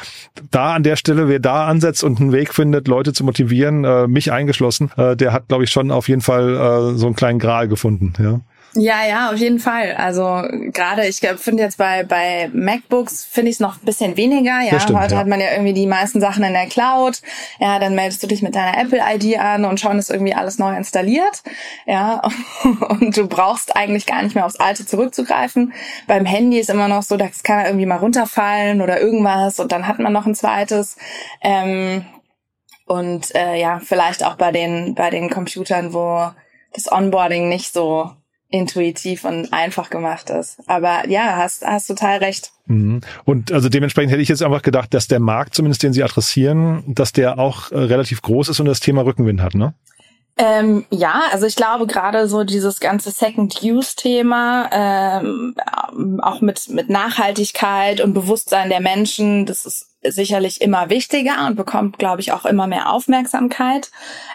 da 0.50 0.74
an 0.74 0.82
der 0.82 0.96
Stelle, 0.96 1.28
wer 1.28 1.38
da 1.38 1.66
ansetzt 1.66 2.04
und 2.04 2.20
einen 2.20 2.32
Weg 2.32 2.54
findet, 2.54 2.88
Leute 2.88 3.12
zu 3.12 3.24
motivieren, 3.24 3.84
äh, 3.84 4.06
mich 4.06 4.32
eingeschlossen, 4.32 4.90
äh, 4.96 5.16
der 5.16 5.32
hat, 5.34 5.48
glaube 5.48 5.64
ich, 5.64 5.70
schon 5.70 5.90
auf 5.90 6.08
jeden 6.08 6.22
Fall 6.22 6.56
äh, 6.94 6.96
so 6.96 7.06
einen 7.06 7.14
kleinen 7.14 7.38
Gral 7.38 7.68
gefunden, 7.68 8.14
ja. 8.18 8.40
Ja, 8.76 9.06
ja, 9.06 9.30
auf 9.30 9.36
jeden 9.36 9.60
Fall. 9.60 9.94
Also 9.96 10.42
gerade, 10.72 11.06
ich 11.06 11.20
finde 11.36 11.62
jetzt 11.62 11.78
bei 11.78 12.02
bei 12.02 12.50
MacBooks 12.52 13.24
finde 13.24 13.50
ich 13.50 13.56
es 13.56 13.60
noch 13.60 13.76
ein 13.76 13.84
bisschen 13.84 14.16
weniger. 14.16 14.60
Ja, 14.62 14.80
stimmt, 14.80 14.98
heute 14.98 15.14
ja. 15.14 15.20
hat 15.20 15.28
man 15.28 15.40
ja 15.40 15.52
irgendwie 15.52 15.72
die 15.72 15.86
meisten 15.86 16.20
Sachen 16.20 16.42
in 16.42 16.52
der 16.52 16.66
Cloud. 16.66 17.22
Ja, 17.60 17.78
dann 17.78 17.94
meldest 17.94 18.22
du 18.22 18.26
dich 18.26 18.42
mit 18.42 18.56
deiner 18.56 18.76
Apple 18.76 19.00
ID 19.00 19.38
an 19.38 19.64
und 19.64 19.78
schon 19.78 19.98
ist 19.98 20.10
irgendwie 20.10 20.34
alles 20.34 20.58
neu 20.58 20.76
installiert. 20.76 21.42
Ja, 21.86 22.20
und 22.88 23.16
du 23.16 23.28
brauchst 23.28 23.76
eigentlich 23.76 24.06
gar 24.06 24.22
nicht 24.22 24.34
mehr 24.34 24.44
aufs 24.44 24.56
Alte 24.56 24.84
zurückzugreifen. 24.84 25.72
Beim 26.08 26.24
Handy 26.24 26.58
ist 26.58 26.70
immer 26.70 26.88
noch 26.88 27.04
so, 27.04 27.16
das 27.16 27.44
kann 27.44 27.64
irgendwie 27.66 27.86
mal 27.86 27.98
runterfallen 27.98 28.82
oder 28.82 29.00
irgendwas 29.00 29.60
und 29.60 29.70
dann 29.70 29.86
hat 29.86 30.00
man 30.00 30.12
noch 30.12 30.26
ein 30.26 30.34
zweites. 30.34 30.96
Ähm, 31.42 32.04
und 32.86 33.34
äh, 33.34 33.58
ja, 33.60 33.80
vielleicht 33.80 34.24
auch 34.24 34.36
bei 34.36 34.52
den, 34.52 34.94
bei 34.94 35.10
den 35.10 35.30
Computern, 35.30 35.92
wo 35.92 36.30
das 36.72 36.90
Onboarding 36.90 37.48
nicht 37.48 37.72
so 37.72 38.10
intuitiv 38.54 39.24
und 39.24 39.52
einfach 39.52 39.90
gemacht 39.90 40.30
ist. 40.30 40.58
Aber 40.66 41.08
ja, 41.08 41.36
hast, 41.36 41.66
hast 41.66 41.88
total 41.88 42.18
recht. 42.18 42.52
Mhm. 42.66 43.00
Und 43.24 43.50
also 43.50 43.68
dementsprechend 43.68 44.12
hätte 44.12 44.22
ich 44.22 44.28
jetzt 44.28 44.42
einfach 44.42 44.62
gedacht, 44.62 44.94
dass 44.94 45.08
der 45.08 45.18
Markt, 45.18 45.54
zumindest 45.54 45.82
den 45.82 45.92
Sie 45.92 46.04
adressieren, 46.04 46.84
dass 46.86 47.12
der 47.12 47.38
auch 47.38 47.72
äh, 47.72 47.78
relativ 47.78 48.22
groß 48.22 48.50
ist 48.50 48.60
und 48.60 48.66
das 48.66 48.80
Thema 48.80 49.04
Rückenwind 49.04 49.42
hat, 49.42 49.54
ne? 49.54 49.74
Ähm, 50.36 50.84
ja, 50.90 51.22
also 51.30 51.46
ich 51.46 51.54
glaube 51.54 51.86
gerade 51.86 52.26
so 52.26 52.42
dieses 52.42 52.80
ganze 52.80 53.12
Second-Use-Thema, 53.12 54.68
ähm, 54.72 55.54
auch 56.22 56.40
mit, 56.40 56.68
mit 56.70 56.90
Nachhaltigkeit 56.90 58.00
und 58.00 58.14
Bewusstsein 58.14 58.68
der 58.68 58.80
Menschen, 58.80 59.46
das 59.46 59.64
ist 59.64 59.90
sicherlich 60.02 60.60
immer 60.60 60.90
wichtiger 60.90 61.46
und 61.46 61.54
bekommt, 61.54 61.98
glaube 61.98 62.20
ich, 62.20 62.32
auch 62.32 62.44
immer 62.44 62.66
mehr 62.66 62.90
Aufmerksamkeit. 62.90 63.90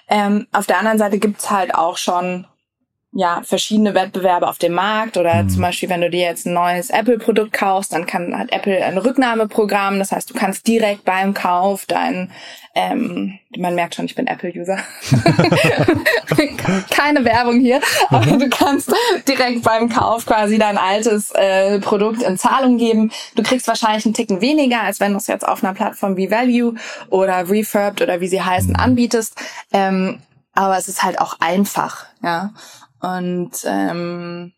Ähm, 0.07 0.47
auf 0.53 0.67
der 0.67 0.79
anderen 0.79 0.97
Seite 0.97 1.19
gibt's 1.19 1.51
halt 1.51 1.75
auch 1.75 1.97
schon 1.97 2.45
ja, 3.11 3.41
verschiedene 3.43 3.95
Wettbewerbe 3.95 4.47
auf 4.47 4.59
dem 4.59 4.73
Markt 4.73 5.17
oder 5.17 5.41
mhm. 5.41 5.49
zum 5.49 5.61
Beispiel, 5.61 5.89
wenn 5.89 6.01
du 6.01 6.11
dir 6.11 6.25
jetzt 6.25 6.45
ein 6.45 6.53
neues 6.53 6.91
Apple-Produkt 6.91 7.51
kaufst, 7.51 7.91
dann 7.91 8.05
kann, 8.05 8.37
hat 8.37 8.51
Apple 8.51 8.85
ein 8.85 8.99
Rücknahmeprogramm. 8.99 9.97
Das 9.97 10.11
heißt, 10.11 10.29
du 10.29 10.35
kannst 10.35 10.67
direkt 10.67 11.05
beim 11.05 11.33
Kauf 11.33 11.87
dein, 11.87 12.31
ähm, 12.75 13.39
man 13.57 13.73
merkt 13.73 13.95
schon, 13.95 14.05
ich 14.05 14.13
bin 14.13 14.27
Apple-User. 14.27 14.77
Keine 16.91 17.25
Werbung 17.25 17.59
hier, 17.59 17.81
aber 18.09 18.37
du 18.37 18.47
kannst 18.47 18.93
direkt 19.27 19.63
beim 19.63 19.89
Kauf 19.89 20.27
quasi 20.27 20.59
dein 20.59 20.77
altes 20.77 21.31
äh, 21.31 21.79
Produkt 21.79 22.21
in 22.21 22.37
Zahlung 22.37 22.77
geben. 22.77 23.11
Du 23.33 23.41
kriegst 23.41 23.67
wahrscheinlich 23.67 24.05
einen 24.05 24.13
Ticken 24.13 24.39
weniger, 24.39 24.83
als 24.83 24.99
wenn 24.99 25.13
du 25.13 25.17
es 25.17 25.25
jetzt 25.25 25.47
auf 25.47 25.63
einer 25.63 25.73
Plattform 25.73 26.15
wie 26.15 26.29
Value 26.29 26.75
oder 27.09 27.49
Refurbed 27.49 28.03
oder 28.03 28.21
wie 28.21 28.27
sie 28.27 28.43
heißen 28.43 28.73
mhm. 28.73 28.79
anbietest. 28.79 29.33
Ähm, 29.73 30.21
aber 30.53 30.77
es 30.77 30.87
ist 30.87 31.01
halt 31.01 31.19
auch 31.19 31.39
einfach, 31.39 32.05
ja. 32.21 32.51
Und 33.01 33.51
ähm, 33.65 34.53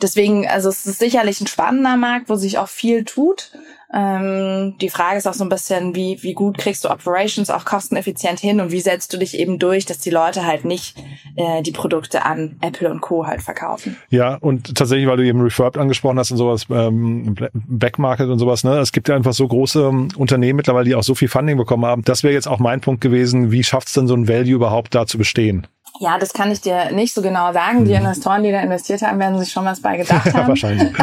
deswegen, 0.00 0.46
also 0.46 0.68
es 0.68 0.86
ist 0.86 0.98
sicherlich 0.98 1.40
ein 1.40 1.46
spannender 1.46 1.96
Markt, 1.96 2.28
wo 2.28 2.36
sich 2.36 2.58
auch 2.58 2.68
viel 2.68 3.04
tut. 3.04 3.52
Ähm, 3.94 4.74
die 4.80 4.90
Frage 4.90 5.16
ist 5.16 5.28
auch 5.28 5.34
so 5.34 5.44
ein 5.44 5.48
bisschen, 5.48 5.94
wie, 5.94 6.18
wie 6.22 6.34
gut 6.34 6.58
kriegst 6.58 6.84
du 6.84 6.90
Operations 6.90 7.50
auch 7.50 7.64
kosteneffizient 7.64 8.40
hin 8.40 8.60
und 8.60 8.72
wie 8.72 8.80
setzt 8.80 9.12
du 9.12 9.16
dich 9.16 9.38
eben 9.38 9.60
durch, 9.60 9.86
dass 9.86 9.98
die 9.98 10.10
Leute 10.10 10.44
halt 10.44 10.64
nicht 10.64 10.96
äh, 11.36 11.62
die 11.62 11.70
Produkte 11.70 12.24
an 12.24 12.56
Apple 12.62 12.90
und 12.90 13.00
Co. 13.00 13.26
halt 13.26 13.42
verkaufen. 13.42 13.96
Ja, 14.10 14.34
und 14.34 14.76
tatsächlich, 14.76 15.06
weil 15.06 15.18
du 15.18 15.24
eben 15.24 15.40
Refurbed 15.40 15.80
angesprochen 15.80 16.18
hast 16.18 16.32
und 16.32 16.36
sowas, 16.36 16.66
ähm, 16.68 17.36
Backmarket 17.54 18.28
und 18.28 18.40
sowas, 18.40 18.64
ne, 18.64 18.78
es 18.80 18.90
gibt 18.90 19.08
ja 19.08 19.14
einfach 19.14 19.34
so 19.34 19.46
große 19.46 19.84
ähm, 19.84 20.08
Unternehmen 20.16 20.56
mittlerweile, 20.56 20.86
die 20.86 20.94
auch 20.96 21.04
so 21.04 21.14
viel 21.14 21.28
Funding 21.28 21.56
bekommen 21.56 21.86
haben. 21.86 22.02
Das 22.02 22.24
wäre 22.24 22.34
jetzt 22.34 22.48
auch 22.48 22.58
mein 22.58 22.80
Punkt 22.80 23.00
gewesen, 23.00 23.52
wie 23.52 23.62
schafft 23.62 23.86
es 23.86 23.94
denn 23.94 24.08
so 24.08 24.14
ein 24.14 24.26
Value 24.26 24.54
überhaupt 24.54 24.96
da 24.96 25.06
zu 25.06 25.16
bestehen? 25.16 25.68
Ja, 25.98 26.18
das 26.18 26.32
kann 26.32 26.50
ich 26.50 26.60
dir 26.60 26.92
nicht 26.92 27.14
so 27.14 27.22
genau 27.22 27.52
sagen. 27.52 27.84
Die 27.84 27.92
mhm. 27.92 27.98
Investoren, 27.98 28.42
die 28.42 28.52
da 28.52 28.60
investiert 28.60 29.02
haben, 29.02 29.18
werden 29.18 29.38
sich 29.38 29.50
schon 29.50 29.64
was 29.64 29.80
bei 29.80 29.96
gedacht 29.98 30.32
haben. 30.34 30.48
Wahrscheinlich. 30.48 30.92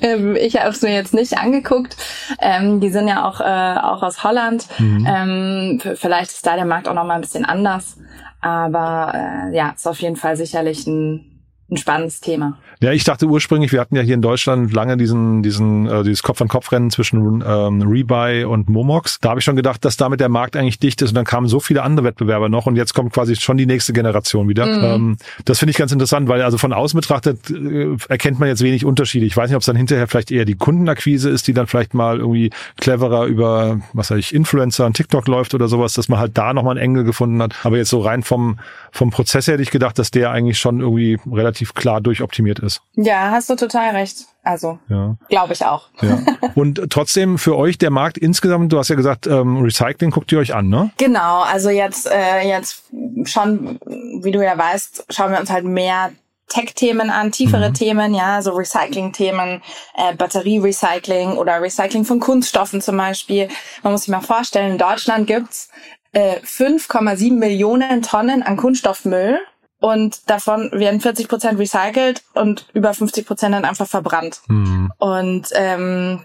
Ähm, 0.00 0.36
ich 0.36 0.56
habe 0.56 0.70
es 0.70 0.82
mir 0.82 0.92
jetzt 0.92 1.14
nicht 1.14 1.38
angeguckt. 1.38 1.96
Ähm, 2.40 2.80
die 2.80 2.90
sind 2.90 3.06
ja 3.06 3.28
auch, 3.28 3.40
äh, 3.40 3.44
auch 3.80 4.02
aus 4.02 4.24
Holland. 4.24 4.66
Mhm. 4.78 5.06
Ähm, 5.08 5.80
vielleicht 5.96 6.32
ist 6.32 6.46
da 6.46 6.56
der 6.56 6.64
Markt 6.64 6.88
auch 6.88 6.94
noch 6.94 7.04
mal 7.04 7.14
ein 7.14 7.20
bisschen 7.20 7.44
anders. 7.44 7.96
Aber 8.40 9.12
äh, 9.14 9.56
ja, 9.56 9.70
ist 9.70 9.86
auf 9.86 10.00
jeden 10.00 10.16
Fall 10.16 10.36
sicherlich 10.36 10.86
ein 10.86 11.31
ein 11.72 11.76
spannendes 11.76 12.20
Thema. 12.20 12.58
Ja, 12.80 12.92
ich 12.92 13.04
dachte 13.04 13.26
ursprünglich, 13.26 13.72
wir 13.72 13.80
hatten 13.80 13.96
ja 13.96 14.02
hier 14.02 14.14
in 14.14 14.22
Deutschland 14.22 14.72
lange 14.72 14.96
diesen, 14.96 15.42
diesen, 15.42 15.86
äh, 15.86 16.02
dieses 16.02 16.22
Kopf-an-Kopf-Rennen 16.22 16.90
zwischen 16.90 17.42
ähm, 17.46 17.82
Rebuy 17.82 18.44
und 18.44 18.68
Momox. 18.68 19.18
Da 19.20 19.30
habe 19.30 19.40
ich 19.40 19.44
schon 19.44 19.56
gedacht, 19.56 19.84
dass 19.84 19.96
damit 19.96 20.20
der 20.20 20.28
Markt 20.28 20.56
eigentlich 20.56 20.78
dicht 20.78 21.00
ist 21.00 21.10
und 21.10 21.14
dann 21.14 21.24
kamen 21.24 21.46
so 21.46 21.60
viele 21.60 21.82
andere 21.82 22.06
Wettbewerber 22.06 22.48
noch 22.48 22.66
und 22.66 22.76
jetzt 22.76 22.92
kommt 22.92 23.12
quasi 23.12 23.36
schon 23.36 23.56
die 23.56 23.66
nächste 23.66 23.92
Generation 23.92 24.48
wieder. 24.48 24.66
Mhm. 24.66 24.84
Ähm, 24.84 25.16
das 25.44 25.60
finde 25.60 25.70
ich 25.70 25.76
ganz 25.76 25.92
interessant, 25.92 26.28
weil 26.28 26.42
also 26.42 26.58
von 26.58 26.72
außen 26.72 26.98
betrachtet 26.98 27.50
äh, 27.50 27.96
erkennt 28.08 28.38
man 28.38 28.48
jetzt 28.48 28.62
wenig 28.62 28.84
Unterschiede. 28.84 29.26
Ich 29.26 29.36
weiß 29.36 29.48
nicht, 29.48 29.56
ob 29.56 29.62
es 29.62 29.66
dann 29.66 29.76
hinterher 29.76 30.08
vielleicht 30.08 30.30
eher 30.30 30.44
die 30.44 30.56
Kundenakquise 30.56 31.30
ist, 31.30 31.46
die 31.46 31.54
dann 31.54 31.68
vielleicht 31.68 31.94
mal 31.94 32.18
irgendwie 32.18 32.50
cleverer 32.78 33.26
über, 33.26 33.80
was 33.92 34.10
weiß 34.10 34.18
ich, 34.18 34.34
Influencer 34.34 34.86
und 34.86 34.94
TikTok 34.94 35.28
läuft 35.28 35.54
oder 35.54 35.68
sowas, 35.68 35.94
dass 35.94 36.08
man 36.08 36.18
halt 36.18 36.36
da 36.36 36.52
nochmal 36.52 36.76
einen 36.76 36.84
Engel 36.84 37.04
gefunden 37.04 37.40
hat. 37.40 37.54
Aber 37.62 37.76
jetzt 37.76 37.90
so 37.90 38.00
rein 38.00 38.24
vom, 38.24 38.58
vom 38.90 39.10
Prozess 39.10 39.46
her 39.46 39.54
hätte 39.54 39.62
ich 39.62 39.70
gedacht, 39.70 39.98
dass 39.98 40.10
der 40.10 40.32
eigentlich 40.32 40.58
schon 40.58 40.80
irgendwie 40.80 41.18
relativ 41.30 41.61
relativ 41.62 41.74
klar 41.74 42.00
durchoptimiert 42.00 42.58
ist. 42.58 42.82
Ja, 42.94 43.30
hast 43.30 43.48
du 43.50 43.56
total 43.56 43.94
recht. 43.94 44.26
Also 44.44 44.78
ja. 44.88 45.16
glaube 45.28 45.52
ich 45.52 45.64
auch. 45.64 45.88
Ja. 46.00 46.18
Und 46.56 46.90
trotzdem 46.90 47.38
für 47.38 47.56
euch 47.56 47.78
der 47.78 47.90
Markt 47.90 48.18
insgesamt, 48.18 48.72
du 48.72 48.78
hast 48.78 48.88
ja 48.88 48.96
gesagt, 48.96 49.26
ähm, 49.26 49.62
Recycling 49.62 50.10
guckt 50.10 50.32
ihr 50.32 50.38
euch 50.38 50.52
an, 50.52 50.68
ne? 50.68 50.90
Genau, 50.96 51.42
also 51.42 51.70
jetzt, 51.70 52.10
äh, 52.10 52.48
jetzt 52.48 52.86
schon, 53.24 53.78
wie 54.22 54.32
du 54.32 54.42
ja 54.42 54.58
weißt, 54.58 55.06
schauen 55.10 55.30
wir 55.30 55.38
uns 55.38 55.50
halt 55.50 55.64
mehr 55.64 56.10
Tech-Themen 56.48 57.10
an, 57.10 57.30
tiefere 57.30 57.68
mhm. 57.68 57.74
Themen, 57.74 58.14
ja, 58.14 58.42
so 58.42 58.50
Recycling-Themen, 58.50 59.62
äh, 59.96 60.14
Batterie-Recycling 60.16 61.36
oder 61.36 61.62
Recycling 61.62 62.04
von 62.04 62.18
Kunststoffen 62.18 62.80
zum 62.80 62.96
Beispiel. 62.96 63.48
Man 63.84 63.92
muss 63.92 64.02
sich 64.02 64.10
mal 64.10 64.20
vorstellen, 64.20 64.72
in 64.72 64.78
Deutschland 64.78 65.28
gibt's 65.28 65.70
äh, 66.12 66.40
5,7 66.40 67.38
Millionen 67.38 68.02
Tonnen 68.02 68.42
an 68.42 68.56
Kunststoffmüll 68.56 69.38
und 69.82 70.30
davon 70.30 70.70
werden 70.72 71.00
40 71.00 71.26
Prozent 71.26 71.58
recycelt 71.58 72.22
und 72.34 72.66
über 72.72 72.94
50 72.94 73.26
Prozent 73.26 73.52
dann 73.52 73.64
einfach 73.64 73.88
verbrannt. 73.88 74.40
Mhm. 74.46 74.92
Und 74.98 75.48
ähm, 75.54 76.20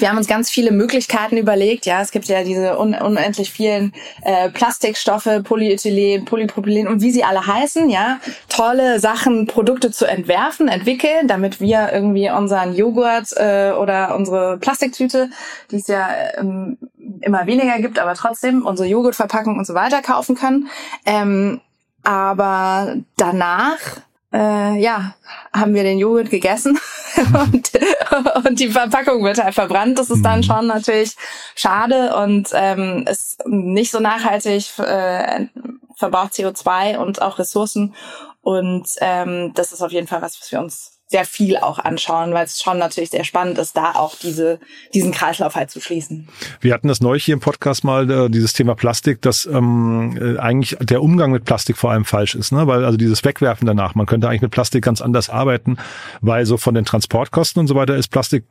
wir 0.00 0.10
haben 0.10 0.18
uns 0.18 0.26
ganz 0.26 0.50
viele 0.50 0.72
Möglichkeiten 0.72 1.36
überlegt. 1.36 1.86
Ja, 1.86 2.02
es 2.02 2.10
gibt 2.10 2.26
ja 2.26 2.42
diese 2.42 2.78
un 2.78 2.94
unendlich 2.94 3.52
vielen 3.52 3.94
äh, 4.22 4.50
Plastikstoffe, 4.50 5.28
Polyethylen, 5.44 6.24
Polypropylen 6.24 6.88
und 6.88 7.00
wie 7.00 7.12
sie 7.12 7.22
alle 7.22 7.46
heißen. 7.46 7.88
Ja, 7.88 8.18
tolle 8.48 8.98
Sachen, 8.98 9.46
Produkte 9.46 9.92
zu 9.92 10.04
entwerfen, 10.04 10.66
entwickeln, 10.66 11.28
damit 11.28 11.60
wir 11.60 11.90
irgendwie 11.92 12.30
unseren 12.30 12.74
Joghurt 12.74 13.32
äh, 13.36 13.72
oder 13.78 14.16
unsere 14.16 14.58
Plastiktüte, 14.58 15.30
die 15.70 15.76
es 15.76 15.86
ja 15.86 16.08
ähm, 16.36 16.78
immer 17.20 17.46
weniger 17.46 17.78
gibt, 17.78 18.00
aber 18.00 18.14
trotzdem 18.14 18.66
unsere 18.66 18.88
Joghurtverpackung 18.88 19.56
und 19.56 19.66
so 19.66 19.74
weiter 19.74 20.02
kaufen 20.02 20.34
können. 20.34 20.68
Ähm, 21.06 21.60
aber 22.02 22.96
danach, 23.16 23.78
äh, 24.32 24.78
ja, 24.80 25.14
haben 25.52 25.74
wir 25.74 25.82
den 25.82 25.98
Joghurt 25.98 26.30
gegessen 26.30 26.78
und, 27.16 27.70
und 28.46 28.60
die 28.60 28.68
Verpackung 28.68 29.24
wird 29.24 29.42
halt 29.42 29.54
verbrannt. 29.54 29.98
Das 29.98 30.10
ist 30.10 30.24
dann 30.24 30.40
mhm. 30.40 30.44
schon 30.44 30.66
natürlich 30.66 31.16
schade 31.54 32.14
und 32.16 32.50
ähm, 32.52 33.04
ist 33.08 33.46
nicht 33.46 33.90
so 33.90 34.00
nachhaltig, 34.00 34.78
äh, 34.78 35.46
verbraucht 35.94 36.34
CO2 36.34 36.98
und 36.98 37.22
auch 37.22 37.38
Ressourcen. 37.38 37.94
Und 38.42 38.88
ähm, 39.00 39.52
das 39.54 39.72
ist 39.72 39.82
auf 39.82 39.92
jeden 39.92 40.06
Fall 40.06 40.22
was, 40.22 40.40
was 40.40 40.52
wir 40.52 40.60
uns 40.60 40.97
sehr 41.10 41.24
viel 41.24 41.56
auch 41.56 41.78
anschauen, 41.78 42.34
weil 42.34 42.44
es 42.44 42.60
schon 42.60 42.76
natürlich 42.78 43.08
sehr 43.08 43.24
spannend 43.24 43.56
ist, 43.56 43.74
da 43.78 43.92
auch 43.92 44.14
diese, 44.14 44.60
diesen 44.92 45.10
Kreislauf 45.10 45.54
halt 45.54 45.70
zu 45.70 45.80
schließen. 45.80 46.28
Wir 46.60 46.74
hatten 46.74 46.86
das 46.86 47.00
neulich 47.00 47.24
hier 47.24 47.32
im 47.32 47.40
Podcast 47.40 47.82
mal, 47.82 48.10
äh, 48.10 48.28
dieses 48.28 48.52
Thema 48.52 48.74
Plastik, 48.74 49.22
dass 49.22 49.46
ähm, 49.46 50.18
äh, 50.20 50.38
eigentlich 50.38 50.76
der 50.80 51.02
Umgang 51.02 51.32
mit 51.32 51.46
Plastik 51.46 51.78
vor 51.78 51.92
allem 51.92 52.04
falsch 52.04 52.34
ist, 52.34 52.52
ne? 52.52 52.66
weil 52.66 52.84
also 52.84 52.98
dieses 52.98 53.24
Wegwerfen 53.24 53.66
danach, 53.66 53.94
man 53.94 54.04
könnte 54.04 54.28
eigentlich 54.28 54.42
mit 54.42 54.50
Plastik 54.50 54.84
ganz 54.84 55.00
anders 55.00 55.30
arbeiten, 55.30 55.78
weil 56.20 56.44
so 56.44 56.58
von 56.58 56.74
den 56.74 56.84
Transportkosten 56.84 57.60
und 57.60 57.68
so 57.68 57.74
weiter 57.74 57.96
ist 57.96 58.08
Plastik 58.08 58.44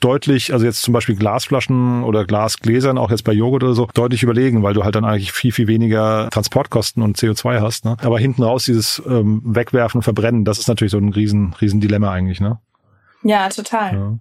deutlich, 0.00 0.52
also 0.52 0.66
jetzt 0.66 0.82
zum 0.82 0.92
Beispiel 0.92 1.14
Glasflaschen 1.14 2.02
oder 2.02 2.24
Glasgläsern, 2.24 2.98
auch 2.98 3.12
jetzt 3.12 3.22
bei 3.22 3.32
Joghurt 3.32 3.62
oder 3.62 3.74
so, 3.74 3.88
deutlich 3.94 4.24
überlegen, 4.24 4.64
weil 4.64 4.74
du 4.74 4.82
halt 4.82 4.96
dann 4.96 5.04
eigentlich 5.04 5.30
viel, 5.30 5.52
viel 5.52 5.68
weniger 5.68 6.28
Transportkosten 6.30 7.04
und 7.04 7.18
CO2 7.18 7.60
hast. 7.60 7.84
Ne? 7.84 7.96
Aber 8.02 8.18
hinten 8.18 8.42
raus 8.42 8.64
dieses 8.64 9.00
ähm, 9.06 9.42
Wegwerfen 9.44 10.02
Verbrennen, 10.02 10.44
das 10.44 10.58
ist 10.58 10.66
natürlich 10.66 10.90
so 10.90 10.98
ein 10.98 11.10
riesen, 11.10 11.54
riesen 11.60 11.80
Dilemma 11.80 11.99
Dilemma 12.00 12.12
eigentlich, 12.12 12.40
ne? 12.40 12.58
Ja, 13.22 13.48
total. 13.48 13.94
Ja. 13.94 14.18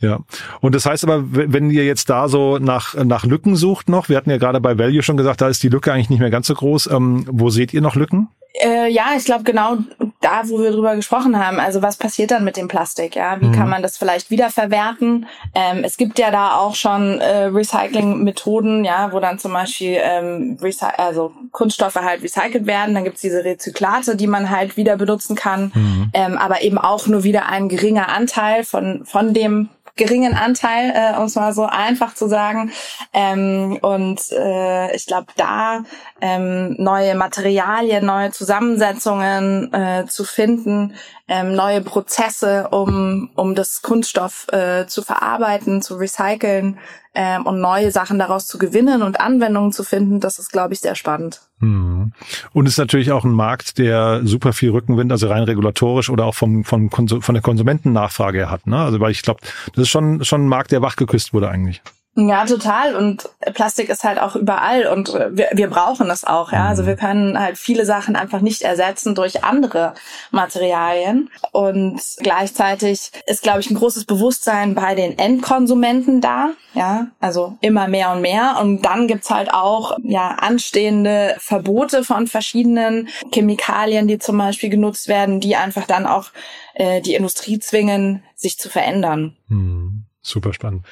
Ja. 0.00 0.18
Und 0.60 0.74
das 0.74 0.84
heißt 0.84 1.04
aber, 1.04 1.22
wenn 1.26 1.70
ihr 1.70 1.84
jetzt 1.84 2.10
da 2.10 2.26
so 2.28 2.58
nach, 2.58 2.94
nach 2.94 3.24
Lücken 3.24 3.54
sucht 3.54 3.88
noch, 3.88 4.08
wir 4.08 4.16
hatten 4.16 4.30
ja 4.30 4.36
gerade 4.36 4.60
bei 4.60 4.76
Value 4.76 5.02
schon 5.02 5.16
gesagt, 5.16 5.40
da 5.40 5.48
ist 5.48 5.62
die 5.62 5.68
Lücke 5.68 5.92
eigentlich 5.92 6.10
nicht 6.10 6.18
mehr 6.18 6.30
ganz 6.30 6.48
so 6.48 6.54
groß. 6.54 6.88
Ähm, 6.88 7.24
wo 7.30 7.50
seht 7.50 7.72
ihr 7.72 7.80
noch 7.80 7.94
Lücken? 7.94 8.28
Äh, 8.64 8.90
ja, 8.90 9.12
ich 9.16 9.24
glaube 9.24 9.44
genau 9.44 9.78
da, 10.24 10.48
wo 10.48 10.60
wir 10.60 10.70
drüber 10.70 10.96
gesprochen 10.96 11.38
haben. 11.38 11.60
Also 11.60 11.82
was 11.82 11.96
passiert 11.96 12.30
dann 12.30 12.44
mit 12.44 12.56
dem 12.56 12.68
Plastik? 12.68 13.16
Ja, 13.16 13.40
wie 13.40 13.46
mhm. 13.46 13.52
kann 13.52 13.68
man 13.68 13.82
das 13.82 13.96
vielleicht 13.96 14.30
wiederverwerten? 14.30 15.26
Ähm, 15.54 15.84
es 15.84 15.96
gibt 15.96 16.18
ja 16.18 16.30
da 16.30 16.56
auch 16.56 16.74
schon 16.74 17.20
äh, 17.20 17.44
Recycling-Methoden, 17.44 18.84
ja, 18.84 19.12
wo 19.12 19.20
dann 19.20 19.38
zum 19.38 19.52
Beispiel 19.52 19.98
ähm, 20.00 20.58
also 20.96 21.32
Kunststoffe 21.50 21.96
halt 21.96 22.22
recycelt 22.22 22.66
werden. 22.66 22.94
Dann 22.94 23.04
gibt's 23.04 23.20
diese 23.20 23.44
Rezyklate, 23.44 24.16
die 24.16 24.26
man 24.26 24.50
halt 24.50 24.76
wieder 24.76 24.96
benutzen 24.96 25.36
kann, 25.36 25.72
mhm. 25.74 26.10
ähm, 26.14 26.38
aber 26.38 26.62
eben 26.62 26.78
auch 26.78 27.06
nur 27.06 27.24
wieder 27.24 27.46
ein 27.46 27.68
geringer 27.68 28.08
Anteil 28.08 28.64
von 28.64 29.04
von 29.04 29.34
dem 29.34 29.68
geringen 29.96 30.34
Anteil, 30.34 30.92
äh, 30.94 31.18
um 31.18 31.24
es 31.24 31.34
mal 31.34 31.52
so 31.52 31.64
einfach 31.64 32.14
zu 32.14 32.28
sagen. 32.28 32.72
Ähm, 33.12 33.78
und 33.82 34.20
äh, 34.32 34.94
ich 34.94 35.06
glaube, 35.06 35.26
da 35.36 35.82
ähm, 36.20 36.74
neue 36.78 37.14
Materialien, 37.14 38.06
neue 38.06 38.30
Zusammensetzungen 38.30 39.72
äh, 39.72 40.06
zu 40.06 40.24
finden, 40.24 40.94
ähm, 41.32 41.54
neue 41.54 41.80
Prozesse, 41.80 42.68
um, 42.72 43.30
um 43.36 43.54
das 43.54 43.80
Kunststoff 43.80 44.46
äh, 44.52 44.86
zu 44.86 45.00
verarbeiten, 45.00 45.80
zu 45.80 45.96
recyceln 45.96 46.76
ähm, 47.14 47.46
und 47.46 47.58
neue 47.58 47.90
Sachen 47.90 48.18
daraus 48.18 48.46
zu 48.46 48.58
gewinnen 48.58 49.00
und 49.00 49.18
Anwendungen 49.18 49.72
zu 49.72 49.82
finden, 49.82 50.20
das 50.20 50.38
ist, 50.38 50.52
glaube 50.52 50.74
ich, 50.74 50.80
sehr 50.80 50.94
spannend. 50.94 51.40
Hm. 51.60 52.12
Und 52.52 52.68
ist 52.68 52.76
natürlich 52.76 53.12
auch 53.12 53.24
ein 53.24 53.32
Markt, 53.32 53.78
der 53.78 54.20
super 54.24 54.52
viel 54.52 54.72
Rückenwind, 54.72 55.10
also 55.10 55.28
rein 55.28 55.44
regulatorisch 55.44 56.10
oder 56.10 56.26
auch 56.26 56.34
vom, 56.34 56.64
vom 56.64 56.90
von 56.90 57.34
der 57.34 57.40
Konsumentennachfrage 57.40 58.50
hat. 58.50 58.66
Ne? 58.66 58.76
Also 58.76 59.00
weil 59.00 59.12
ich 59.12 59.22
glaube, 59.22 59.40
das 59.74 59.84
ist 59.84 59.88
schon, 59.88 60.22
schon 60.26 60.44
ein 60.44 60.48
Markt, 60.48 60.70
der 60.70 60.82
wachgeküsst 60.82 61.32
wurde 61.32 61.48
eigentlich. 61.48 61.80
Ja, 62.14 62.44
total. 62.44 62.94
Und 62.94 63.30
Plastik 63.54 63.88
ist 63.88 64.04
halt 64.04 64.20
auch 64.20 64.36
überall 64.36 64.86
und 64.86 65.14
wir, 65.14 65.48
wir 65.52 65.70
brauchen 65.70 66.10
es 66.10 66.24
auch, 66.24 66.52
ja. 66.52 66.68
Also 66.68 66.84
wir 66.84 66.96
können 66.96 67.38
halt 67.38 67.56
viele 67.56 67.86
Sachen 67.86 68.16
einfach 68.16 68.42
nicht 68.42 68.62
ersetzen 68.62 69.14
durch 69.14 69.44
andere 69.44 69.94
Materialien. 70.30 71.30
Und 71.52 72.02
gleichzeitig 72.18 73.12
ist, 73.26 73.42
glaube 73.42 73.60
ich, 73.60 73.70
ein 73.70 73.76
großes 73.76 74.04
Bewusstsein 74.04 74.74
bei 74.74 74.94
den 74.94 75.18
Endkonsumenten 75.18 76.20
da, 76.20 76.50
ja. 76.74 77.06
Also 77.18 77.56
immer 77.62 77.88
mehr 77.88 78.12
und 78.12 78.20
mehr. 78.20 78.58
Und 78.60 78.82
dann 78.82 79.08
gibt's 79.08 79.30
halt 79.30 79.50
auch, 79.50 79.96
ja, 80.02 80.32
anstehende 80.32 81.34
Verbote 81.38 82.04
von 82.04 82.26
verschiedenen 82.26 83.08
Chemikalien, 83.32 84.06
die 84.06 84.18
zum 84.18 84.36
Beispiel 84.36 84.68
genutzt 84.68 85.08
werden, 85.08 85.40
die 85.40 85.56
einfach 85.56 85.86
dann 85.86 86.04
auch 86.04 86.26
äh, 86.74 87.00
die 87.00 87.14
Industrie 87.14 87.58
zwingen, 87.58 88.22
sich 88.34 88.58
zu 88.58 88.68
verändern. 88.68 89.34
Hm, 89.48 90.04
super 90.20 90.52
spannend. 90.52 90.84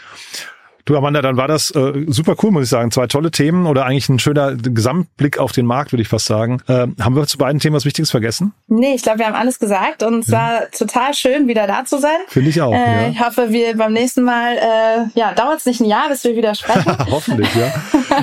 Du 0.91 0.97
Amanda, 0.97 1.23
dann 1.23 1.37
war 1.37 1.47
das 1.47 1.71
äh, 1.71 2.05
super 2.09 2.35
cool, 2.43 2.51
muss 2.51 2.65
ich 2.65 2.69
sagen. 2.69 2.91
Zwei 2.91 3.07
tolle 3.07 3.31
Themen 3.31 3.67
oder 3.67 3.87
eigentlich 3.87 4.09
ein 4.09 4.19
schöner 4.19 4.57
Gesamtblick 4.57 5.39
auf 5.39 5.53
den 5.53 5.65
Markt, 5.65 5.93
würde 5.93 6.03
ich 6.03 6.09
fast 6.09 6.27
sagen. 6.27 6.61
Äh, 6.67 6.89
haben 7.01 7.15
wir 7.15 7.29
zu 7.29 7.39
beiden 7.39 7.61
Themen 7.61 7.77
was 7.77 7.85
Wichtiges 7.85 8.11
vergessen? 8.11 8.55
Nee, 8.67 8.95
ich 8.97 9.03
glaube, 9.05 9.21
wir 9.21 9.27
haben 9.27 9.37
alles 9.37 9.61
gesagt 9.61 10.03
und 10.03 10.25
es 10.25 10.27
ja. 10.27 10.39
war 10.39 10.71
total 10.77 11.15
schön, 11.15 11.47
wieder 11.47 11.69
da 11.69 11.85
zu 11.85 12.01
sein. 12.01 12.17
Finde 12.27 12.51
ich 12.51 12.61
auch. 12.61 12.73
Äh, 12.73 13.03
ja. 13.03 13.09
Ich 13.09 13.25
hoffe, 13.25 13.53
wir 13.53 13.77
beim 13.77 13.93
nächsten 13.93 14.25
Mal, 14.25 14.57
äh, 14.57 15.17
ja, 15.17 15.33
dauert 15.33 15.59
es 15.59 15.67
nicht 15.67 15.79
ein 15.79 15.85
Jahr, 15.85 16.09
bis 16.09 16.25
wir 16.25 16.35
wieder 16.35 16.57
sprechen. 16.57 16.93
Hoffentlich, 17.09 17.55
ja. 17.55 17.73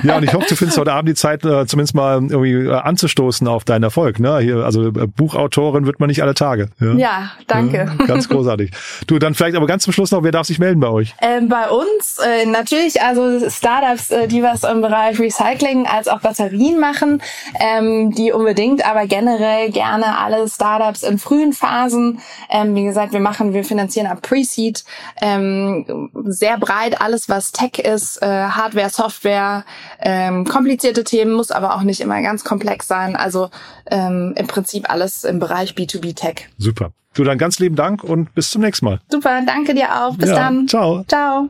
Ja, 0.04 0.18
und 0.18 0.24
ich 0.24 0.34
hoffe, 0.34 0.48
du 0.50 0.56
findest 0.58 0.78
heute 0.78 0.92
Abend 0.92 1.08
die 1.08 1.16
Zeit, 1.16 1.46
äh, 1.46 1.66
zumindest 1.68 1.96
mal 1.96 2.16
irgendwie 2.16 2.52
äh, 2.52 2.74
anzustoßen 2.74 3.48
auf 3.48 3.64
deinen 3.64 3.84
Erfolg. 3.84 4.20
Ne? 4.20 4.40
Hier, 4.40 4.58
also 4.58 4.88
äh, 4.88 4.92
Buchautorin 4.92 5.86
wird 5.86 6.02
man 6.02 6.10
nicht 6.10 6.22
alle 6.22 6.34
Tage. 6.34 6.68
Ja, 6.82 6.94
ja 6.96 7.32
danke. 7.48 7.90
Ja, 7.98 8.06
ganz 8.08 8.28
großartig. 8.28 8.72
Du, 9.08 9.20
dann 9.20 9.36
vielleicht 9.36 9.56
aber 9.56 9.68
ganz 9.68 9.84
zum 9.84 9.94
Schluss 9.94 10.12
noch, 10.12 10.24
wer 10.24 10.34
darf 10.34 10.48
sich 10.48 10.60
melden 10.60 10.82
bei 10.82 10.90
euch? 10.90 11.16
Ähm, 11.22 11.48
bei 11.48 11.70
uns, 11.70 12.18
äh, 12.18 12.44
in 12.44 12.57
natürlich, 12.58 13.02
also 13.02 13.50
Startups, 13.50 14.12
äh, 14.12 14.28
die 14.28 14.42
was 14.44 14.64
im 14.64 14.82
Bereich 14.82 15.20
Recycling 15.20 15.86
als 15.88 16.08
auch 16.08 16.22
Batterien 16.22 16.80
machen, 16.80 17.22
ähm, 17.60 18.12
die 18.12 18.32
unbedingt, 18.32 18.86
aber 18.86 19.06
generell 19.08 19.72
gerne 19.72 20.18
alle 20.18 20.48
Startups 20.48 21.04
in 21.04 21.20
frühen 21.20 21.54
Phasen. 21.54 22.20
Ähm, 22.50 22.76
wie 22.76 22.84
gesagt, 22.84 23.14
wir 23.14 23.20
machen, 23.20 23.54
wir 23.54 23.64
finanzieren 23.64 24.08
ab 24.08 24.22
Pre-Seed 24.22 24.84
ähm, 25.22 26.10
sehr 26.26 26.58
breit 26.58 27.02
alles, 27.02 27.30
was 27.30 27.52
Tech 27.52 27.80
ist, 27.80 28.22
äh, 28.22 28.26
Hardware, 28.26 28.90
Software, 28.90 29.66
ähm, 30.00 30.46
komplizierte 30.46 31.04
Themen, 31.04 31.34
muss 31.34 31.52
aber 31.52 31.76
auch 31.76 31.84
nicht 31.84 32.02
immer 32.02 32.22
ganz 32.22 32.44
komplex 32.44 32.88
sein. 32.88 33.16
Also 33.16 33.50
ähm, 33.90 34.34
im 34.36 34.48
Prinzip 34.48 34.90
alles 34.90 35.24
im 35.24 35.40
Bereich 35.40 35.72
B2B 35.74 36.16
Tech. 36.16 36.50
Super. 36.58 36.92
Du 37.14 37.24
dann 37.24 37.38
ganz 37.40 37.58
lieben 37.58 37.76
Dank 37.76 38.04
und 38.04 38.34
bis 38.36 38.52
zum 38.52 38.62
nächsten 38.62 38.86
Mal. 38.86 39.00
Super, 39.10 39.42
danke 39.46 39.74
dir 39.74 40.04
auch. 40.04 40.16
Bis 40.18 40.30
Ja, 40.30 40.36
dann. 40.36 40.68
ciao. 40.68 41.04
Ciao. 41.08 41.50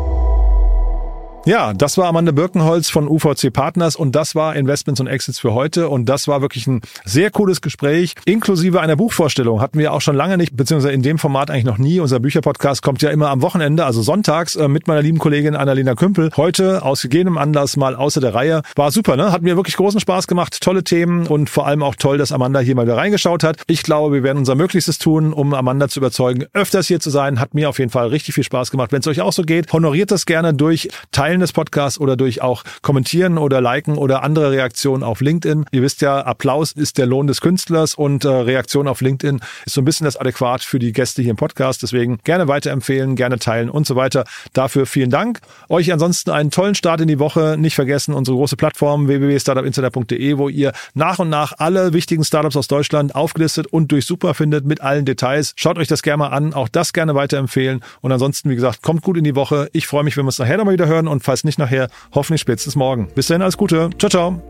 Ja, 1.43 1.73
das 1.73 1.97
war 1.97 2.05
Amanda 2.05 2.31
Birkenholz 2.31 2.91
von 2.91 3.07
UVC 3.07 3.51
Partners 3.51 3.95
und 3.95 4.15
das 4.15 4.35
war 4.35 4.55
Investments 4.55 5.01
und 5.01 5.07
Exits 5.07 5.39
für 5.39 5.55
heute 5.55 5.89
und 5.89 6.05
das 6.05 6.27
war 6.27 6.41
wirklich 6.41 6.67
ein 6.67 6.81
sehr 7.03 7.31
cooles 7.31 7.61
Gespräch, 7.61 8.13
inklusive 8.25 8.79
einer 8.79 8.95
Buchvorstellung. 8.95 9.59
Hatten 9.59 9.79
wir 9.79 9.91
auch 9.91 10.01
schon 10.01 10.15
lange 10.15 10.37
nicht, 10.37 10.55
beziehungsweise 10.55 10.93
in 10.93 11.01
dem 11.01 11.17
Format 11.17 11.49
eigentlich 11.49 11.65
noch 11.65 11.79
nie. 11.79 11.99
Unser 11.99 12.19
Bücherpodcast 12.19 12.83
kommt 12.83 13.01
ja 13.01 13.09
immer 13.09 13.29
am 13.29 13.41
Wochenende, 13.41 13.85
also 13.85 14.03
sonntags, 14.03 14.55
äh, 14.55 14.67
mit 14.67 14.87
meiner 14.87 15.01
lieben 15.01 15.17
Kollegin 15.17 15.55
Annalena 15.55 15.95
Kümpel. 15.95 16.29
Heute 16.37 16.83
aus 16.83 17.01
gegebenem 17.01 17.39
Anlass 17.39 17.75
mal 17.75 17.95
außer 17.95 18.21
der 18.21 18.35
Reihe. 18.35 18.61
War 18.75 18.91
super, 18.91 19.15
ne? 19.15 19.31
Hat 19.31 19.41
mir 19.41 19.55
wirklich 19.55 19.77
großen 19.77 19.99
Spaß 19.99 20.27
gemacht, 20.27 20.61
tolle 20.61 20.83
Themen 20.83 21.25
und 21.25 21.49
vor 21.49 21.65
allem 21.65 21.81
auch 21.81 21.95
toll, 21.95 22.19
dass 22.19 22.31
Amanda 22.31 22.59
hier 22.59 22.75
mal 22.75 22.85
wieder 22.85 22.97
reingeschaut 22.97 23.43
hat. 23.43 23.57
Ich 23.65 23.81
glaube, 23.81 24.13
wir 24.13 24.21
werden 24.21 24.37
unser 24.37 24.53
Möglichstes 24.53 24.99
tun, 24.99 25.33
um 25.33 25.55
Amanda 25.55 25.89
zu 25.89 26.01
überzeugen, 26.01 26.45
öfters 26.53 26.85
hier 26.85 26.99
zu 26.99 27.09
sein. 27.09 27.39
Hat 27.39 27.55
mir 27.55 27.67
auf 27.67 27.79
jeden 27.79 27.89
Fall 27.89 28.09
richtig 28.09 28.35
viel 28.35 28.43
Spaß 28.43 28.69
gemacht. 28.69 28.91
Wenn 28.91 28.99
es 28.99 29.07
euch 29.07 29.21
auch 29.21 29.33
so 29.33 29.41
geht, 29.41 29.73
honoriert 29.73 30.11
das 30.11 30.27
gerne 30.27 30.53
durch 30.53 30.89
Teilen 31.31 31.39
des 31.39 31.53
Podcasts 31.53 31.97
oder 31.97 32.17
durch 32.17 32.41
auch 32.41 32.63
kommentieren 32.81 33.37
oder 33.37 33.61
liken 33.61 33.97
oder 33.97 34.21
andere 34.21 34.51
Reaktionen 34.51 35.01
auf 35.01 35.21
LinkedIn. 35.21 35.63
Ihr 35.71 35.81
wisst 35.81 36.01
ja, 36.01 36.19
Applaus 36.19 36.73
ist 36.73 36.97
der 36.97 37.05
Lohn 37.05 37.25
des 37.25 37.39
Künstlers 37.39 37.95
und 37.95 38.25
äh, 38.25 38.27
Reaktion 38.27 38.85
auf 38.85 38.99
LinkedIn 38.99 39.39
ist 39.65 39.75
so 39.75 39.79
ein 39.79 39.85
bisschen 39.85 40.03
das 40.03 40.17
Adäquat 40.17 40.61
für 40.61 40.77
die 40.77 40.91
Gäste 40.91 41.21
hier 41.21 41.31
im 41.31 41.37
Podcast. 41.37 41.83
Deswegen 41.83 42.17
gerne 42.25 42.49
weiterempfehlen, 42.49 43.15
gerne 43.15 43.39
teilen 43.39 43.69
und 43.69 43.87
so 43.87 43.95
weiter. 43.95 44.25
Dafür 44.51 44.85
vielen 44.85 45.09
Dank. 45.09 45.39
Euch 45.69 45.93
ansonsten 45.93 46.31
einen 46.31 46.51
tollen 46.51 46.75
Start 46.75 46.99
in 46.99 47.07
die 47.07 47.17
Woche. 47.17 47.55
Nicht 47.57 47.75
vergessen 47.75 48.13
unsere 48.13 48.35
große 48.35 48.57
Plattform 48.57 49.07
www.startupinsider.de, 49.07 50.37
wo 50.37 50.49
ihr 50.49 50.73
nach 50.95 51.19
und 51.19 51.29
nach 51.29 51.53
alle 51.59 51.93
wichtigen 51.93 52.25
Startups 52.25 52.57
aus 52.57 52.67
Deutschland 52.67 53.15
aufgelistet 53.15 53.67
und 53.67 53.93
durch 53.93 54.05
Super 54.05 54.33
findet 54.33 54.65
mit 54.65 54.81
allen 54.81 55.05
Details. 55.05 55.53
Schaut 55.55 55.77
euch 55.77 55.87
das 55.87 56.03
gerne 56.03 56.17
mal 56.17 56.27
an. 56.27 56.53
Auch 56.53 56.67
das 56.67 56.91
gerne 56.91 57.15
weiterempfehlen. 57.15 57.79
Und 58.01 58.11
ansonsten, 58.11 58.49
wie 58.49 58.55
gesagt, 58.55 58.81
kommt 58.81 59.01
gut 59.01 59.15
in 59.15 59.23
die 59.23 59.37
Woche. 59.37 59.69
Ich 59.71 59.87
freue 59.87 60.03
mich, 60.03 60.17
wenn 60.17 60.25
wir 60.25 60.27
uns 60.27 60.39
nachher 60.39 60.57
nochmal 60.57 60.73
wieder 60.73 60.87
hören 60.87 61.07
und 61.21 61.25
falls 61.25 61.43
nicht 61.43 61.59
nachher, 61.59 61.89
hoffentlich 62.13 62.41
spätestens 62.41 62.75
morgen. 62.75 63.07
Bis 63.13 63.27
dahin, 63.27 63.43
alles 63.43 63.57
Gute. 63.57 63.91
Ciao, 63.97 64.09
ciao. 64.09 64.41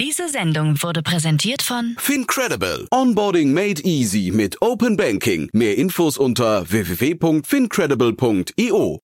Diese 0.00 0.28
Sendung 0.28 0.80
wurde 0.82 1.02
präsentiert 1.02 1.62
von 1.62 1.96
Fincredible. 1.98 2.86
Onboarding 2.90 3.52
made 3.52 3.82
easy 3.82 4.30
mit 4.32 4.62
Open 4.62 4.96
Banking. 4.96 5.50
Mehr 5.52 5.76
Infos 5.78 6.16
unter 6.18 6.70
www.fincredible.io. 6.70 9.01